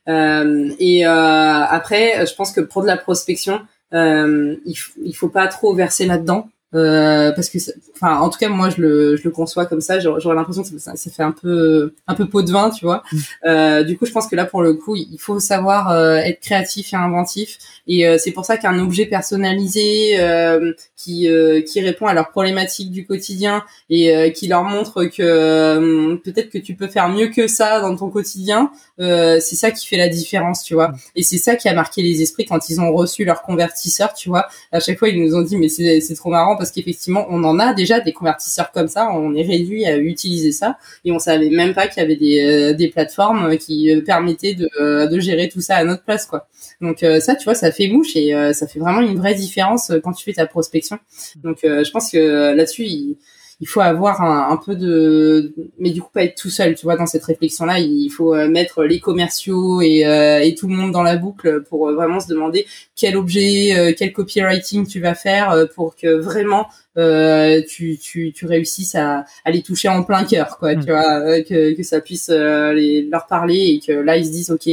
Euh, 0.08 0.72
et 0.80 1.06
euh, 1.06 1.10
après, 1.10 2.26
je 2.26 2.36
pense 2.36 2.52
que 2.52 2.62
pour 2.62 2.82
de 2.82 2.88
la 2.88 2.98
prospection, 2.98 3.56
euh, 3.56 3.60
il, 3.91 4.76
il 5.04 5.13
faut 5.13 5.30
pas 5.30 5.48
trop 5.48 5.74
verser 5.74 6.06
là-dedans. 6.06 6.50
Euh, 6.76 7.32
parce 7.32 7.50
que 7.50 7.58
enfin 7.96 8.20
en 8.20 8.30
tout 8.30 8.38
cas 8.38 8.50
moi 8.50 8.70
je 8.70 8.82
le, 8.82 9.16
je 9.16 9.24
le 9.24 9.32
conçois 9.32 9.66
comme 9.66 9.82
ça. 9.82 10.00
J'aurais 10.00 10.36
l'impression 10.36 10.64
que 10.64 10.78
ça, 10.78 10.96
ça, 10.96 11.12
fait 11.12 11.24
un 11.24 11.32
peu 11.32 11.94
un 12.08 12.16
peu 12.16 12.28
pot 12.28 12.42
de 12.42 12.52
vin 12.52 12.70
tu 12.70 12.86
vois. 12.86 13.04
Mm. 13.12 13.18
euh, 13.46 13.84
du 13.84 13.98
coup 13.98 14.06
je 14.06 14.12
pense 14.12 14.28
que 14.28 14.36
là 14.36 14.46
pour 14.46 14.62
le 14.62 14.74
coup 14.74 14.96
il 14.96 15.18
faut 15.20 15.40
savoir 15.40 15.90
euh, 15.92 16.18
être 16.18 16.42
créatif 16.42 16.94
et 16.94 16.96
inventif. 16.96 17.58
Et 17.88 18.08
euh, 18.08 18.18
c'est 18.18 18.32
pour 18.32 18.46
ça 18.46 18.58
qu'un 18.58 18.80
objet 18.80 19.06
personnalisé 19.06 20.20
euh, 20.20 20.74
qui 20.96 21.28
qui 21.68 21.82
répond 21.82 22.08
à 22.08 22.14
leurs 22.14 22.30
problématiques 22.30 22.92
du 22.92 23.06
quotidien 23.06 23.64
et 23.90 24.34
qui 24.34 24.48
leur 24.48 24.64
montre 24.64 25.06
que 25.06 26.16
peut-être 26.16 26.50
que 26.50 26.58
tu 26.58 26.74
peux 26.74 26.88
faire 26.88 27.10
mieux 27.10 27.28
que 27.28 27.48
ça 27.48 27.80
dans 27.80 27.96
ton 27.96 28.10
quotidien 28.10 28.72
c'est 28.98 29.56
ça 29.56 29.70
qui 29.72 29.86
fait 29.86 29.98
la 29.98 30.10
différence 30.10 30.64
tu 30.64 30.74
vois. 30.74 30.90
Mm. 30.90 30.98
et 31.18 31.24
c'est 31.24 31.38
ça 31.38 31.56
qui 31.56 31.70
a 31.70 31.74
marqué 31.74 32.02
les 32.02 32.22
esprits 32.22 32.46
quand 32.46 32.70
ils 32.70 32.82
ont 32.82 32.92
reçu 32.92 33.24
leur 33.24 33.44
convertisseur 33.44 34.14
tu 34.14 34.30
vois. 34.30 34.48
À 34.72 34.80
chaque 34.80 34.98
fois 34.98 35.10
ils 35.10 35.24
nous 35.24 35.36
ont 35.36 35.44
dit 35.44 35.58
mais 35.58 35.70
c'est 35.70 36.02
c'est 36.02 36.16
trop 36.16 36.32
marrant 36.32 36.58
parce 36.58 36.64
qu'effectivement, 36.71 37.25
on 37.30 37.43
en 37.43 37.60
a 37.60 37.73
déjà 37.73 37.99
des 37.99 38.13
convertisseurs 38.13 38.71
comme 38.71 38.88
ça. 38.88 39.10
On 39.12 39.34
est 39.36 39.43
réduit 39.43 39.86
à 39.86 39.97
utiliser 39.97 40.51
ça 40.51 40.78
et 41.04 41.12
on 41.12 41.19
savait 41.19 41.49
même 41.49 41.73
pas 41.73 41.88
qu'il 41.88 42.01
y 42.01 42.06
avait 42.06 42.15
des, 42.15 42.41
euh, 42.41 42.73
des 42.73 42.89
plateformes 42.89 43.58
qui 43.58 43.91
euh, 43.91 44.01
permettaient 44.01 44.54
de, 44.54 44.69
euh, 44.80 45.08
de 45.08 45.19
gérer 45.19 45.49
tout 45.49 45.62
ça 45.62 45.75
à 45.78 45.84
notre 45.84 46.04
place, 46.04 46.25
quoi. 46.25 46.47
Donc 46.82 47.06
ça, 47.19 47.36
tu 47.36 47.45
vois, 47.45 47.56
ça 47.56 47.71
fait 47.71 47.88
mouche 47.88 48.15
et 48.15 48.34
ça 48.54 48.67
fait 48.67 48.80
vraiment 48.80 48.99
une 48.99 49.17
vraie 49.17 49.34
différence 49.34 49.91
quand 50.04 50.12
tu 50.12 50.25
fais 50.25 50.34
ta 50.34 50.45
prospection. 50.45 50.99
Donc 51.38 51.60
je 51.63 51.89
pense 51.89 52.12
que 52.12 52.54
là-dessus, 52.54 52.84
il 52.84 53.17
il 53.62 53.68
faut 53.68 53.80
avoir 53.80 54.22
un, 54.22 54.52
un, 54.52 54.58
peu 54.58 54.76
de 54.76 55.54
mais 55.80 55.91
du 55.91 56.02
coup 56.02 56.10
pas 56.13 56.24
être 56.24 56.36
tout 56.36 56.50
seul 56.50 56.76
tu 56.76 56.84
vois 56.84 56.98
dans 56.98 57.06
cette 57.06 57.24
réflexion 57.24 57.65
là 57.65 57.80
il 57.80 58.10
faut 58.10 58.36
euh, 58.36 58.50
mettre 58.50 58.84
les 58.84 59.00
commerciaux 59.00 59.82
et, 59.82 60.06
euh, 60.06 60.39
et 60.41 60.56
tout 60.56 60.68
le 60.68 60.76
monde 60.76 60.91
dans 60.91 61.04
la 61.04 61.15
boucle 61.15 61.63
pour 61.63 61.88
euh, 61.88 61.96
vraiment 61.96 62.20
se 62.20 62.28
demander 62.28 62.65
quel 62.96 63.15
objet 63.15 63.96
quel 63.98 64.12
copywriting 64.12 64.86
tu 64.88 65.00
vas 65.00 65.15
faire 65.15 65.68
pour 65.74 65.96
que 65.96 66.15
vraiment 66.15 66.68
euh, 66.98 67.62
tu, 67.68 67.98
tu, 67.98 68.34
tu 68.34 68.46
réussisses 68.46 68.96
à, 68.96 69.26
à 69.46 69.52
les 69.52 69.62
toucher 69.62 69.88
en 69.88 70.04
plein 70.04 70.26
cœur 70.26 70.58
quoi 70.58 70.76
tu 70.76 70.82
mm. 70.82 70.86
vois 70.86 71.41
que, 71.44 71.76
que 71.76 71.84
ça 71.84 72.02
puisse 72.02 72.30
les, 72.30 73.04
leur 73.10 73.28
parler 73.28 73.56
et 73.76 73.80
que 73.86 73.94
là 73.94 74.18
ils 74.18 74.26
se 74.26 74.32
disent 74.32 74.52
ok 74.52 74.70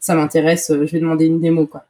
ça 0.00 0.14
m'intéresse 0.14 0.72
je 0.72 0.90
vais 0.90 1.00
demander 1.00 1.26
une 1.26 1.40
démo 1.40 1.66
quoi 1.66 1.84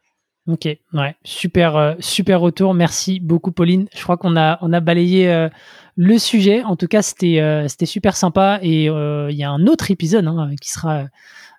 Ok, 0.46 0.68
ouais, 0.92 1.16
super, 1.24 1.96
super 2.00 2.38
retour. 2.38 2.74
Merci 2.74 3.18
beaucoup, 3.18 3.50
Pauline. 3.50 3.87
Je 3.96 4.02
crois 4.02 4.18
qu'on 4.18 4.37
a, 4.37 4.59
on 4.61 4.74
a 4.74 4.80
balayé 4.80 5.48
le 5.96 6.18
sujet. 6.18 6.62
En 6.62 6.76
tout 6.76 6.88
cas, 6.88 7.02
c'était 7.02 7.40
euh, 7.40 7.68
c'était 7.68 7.87
super 7.87 8.16
sympa 8.16 8.59
et 8.62 8.88
euh, 8.88 9.30
il 9.30 9.37
y 9.37 9.44
a 9.44 9.50
un 9.50 9.66
autre 9.66 9.90
épisode 9.90 10.26
hein, 10.26 10.50
qui 10.61 10.70
sera 10.70 11.07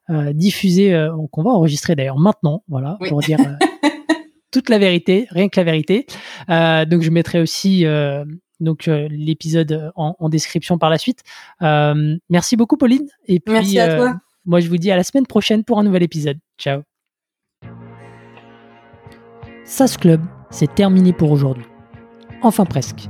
euh, 0.10 0.34
diffusé, 0.34 1.08
qu'on 1.32 1.44
va 1.44 1.52
enregistrer 1.52 1.96
d'ailleurs 1.96 2.20
maintenant, 2.20 2.64
voilà, 2.68 2.98
pour 3.08 3.22
dire 3.22 3.40
toute 4.52 4.70
la 4.70 4.78
vérité, 4.78 5.28
rien 5.32 5.50
que 5.50 5.60
la 5.60 5.64
vérité. 5.64 6.06
donc 6.48 7.02
je 7.02 7.10
mettrai 7.10 7.42
aussi 7.42 7.86
donc 8.60 8.86
l'épisode 8.86 9.92
en, 9.96 10.30
description 10.30 10.78
par 10.78 10.90
la 10.90 10.98
suite. 10.98 11.24
merci 12.30 12.56
beaucoup 12.56 12.78
Pauline 12.78 13.08
et 13.28 13.40
puis 13.40 13.54
merci 13.54 13.80
à 13.80 13.96
toi. 13.96 14.16
moi 14.46 14.60
je 14.60 14.70
vous 14.70 14.78
dis 14.78 14.92
à 14.92 14.96
la 14.96 15.04
semaine 15.04 15.26
prochaine 15.26 15.64
pour 15.64 15.80
un 15.80 15.84
nouvel 15.84 16.04
épisode. 16.04 16.38
Ciao. 16.60 16.84
SAS 19.66 19.98
Club, 19.98 20.22
c'est 20.52 20.76
terminé 20.76 21.12
pour 21.14 21.32
aujourd'hui. 21.32 21.66
Enfin 22.44 22.66
presque. 22.66 23.10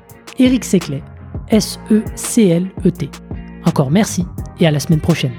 Eric 0.41 0.65
Seclet, 0.65 1.03
S-E-C-L-E-T. 1.49 3.09
Encore 3.65 3.91
merci 3.91 4.25
et 4.59 4.65
à 4.65 4.71
la 4.71 4.79
semaine 4.79 4.99
prochaine. 4.99 5.33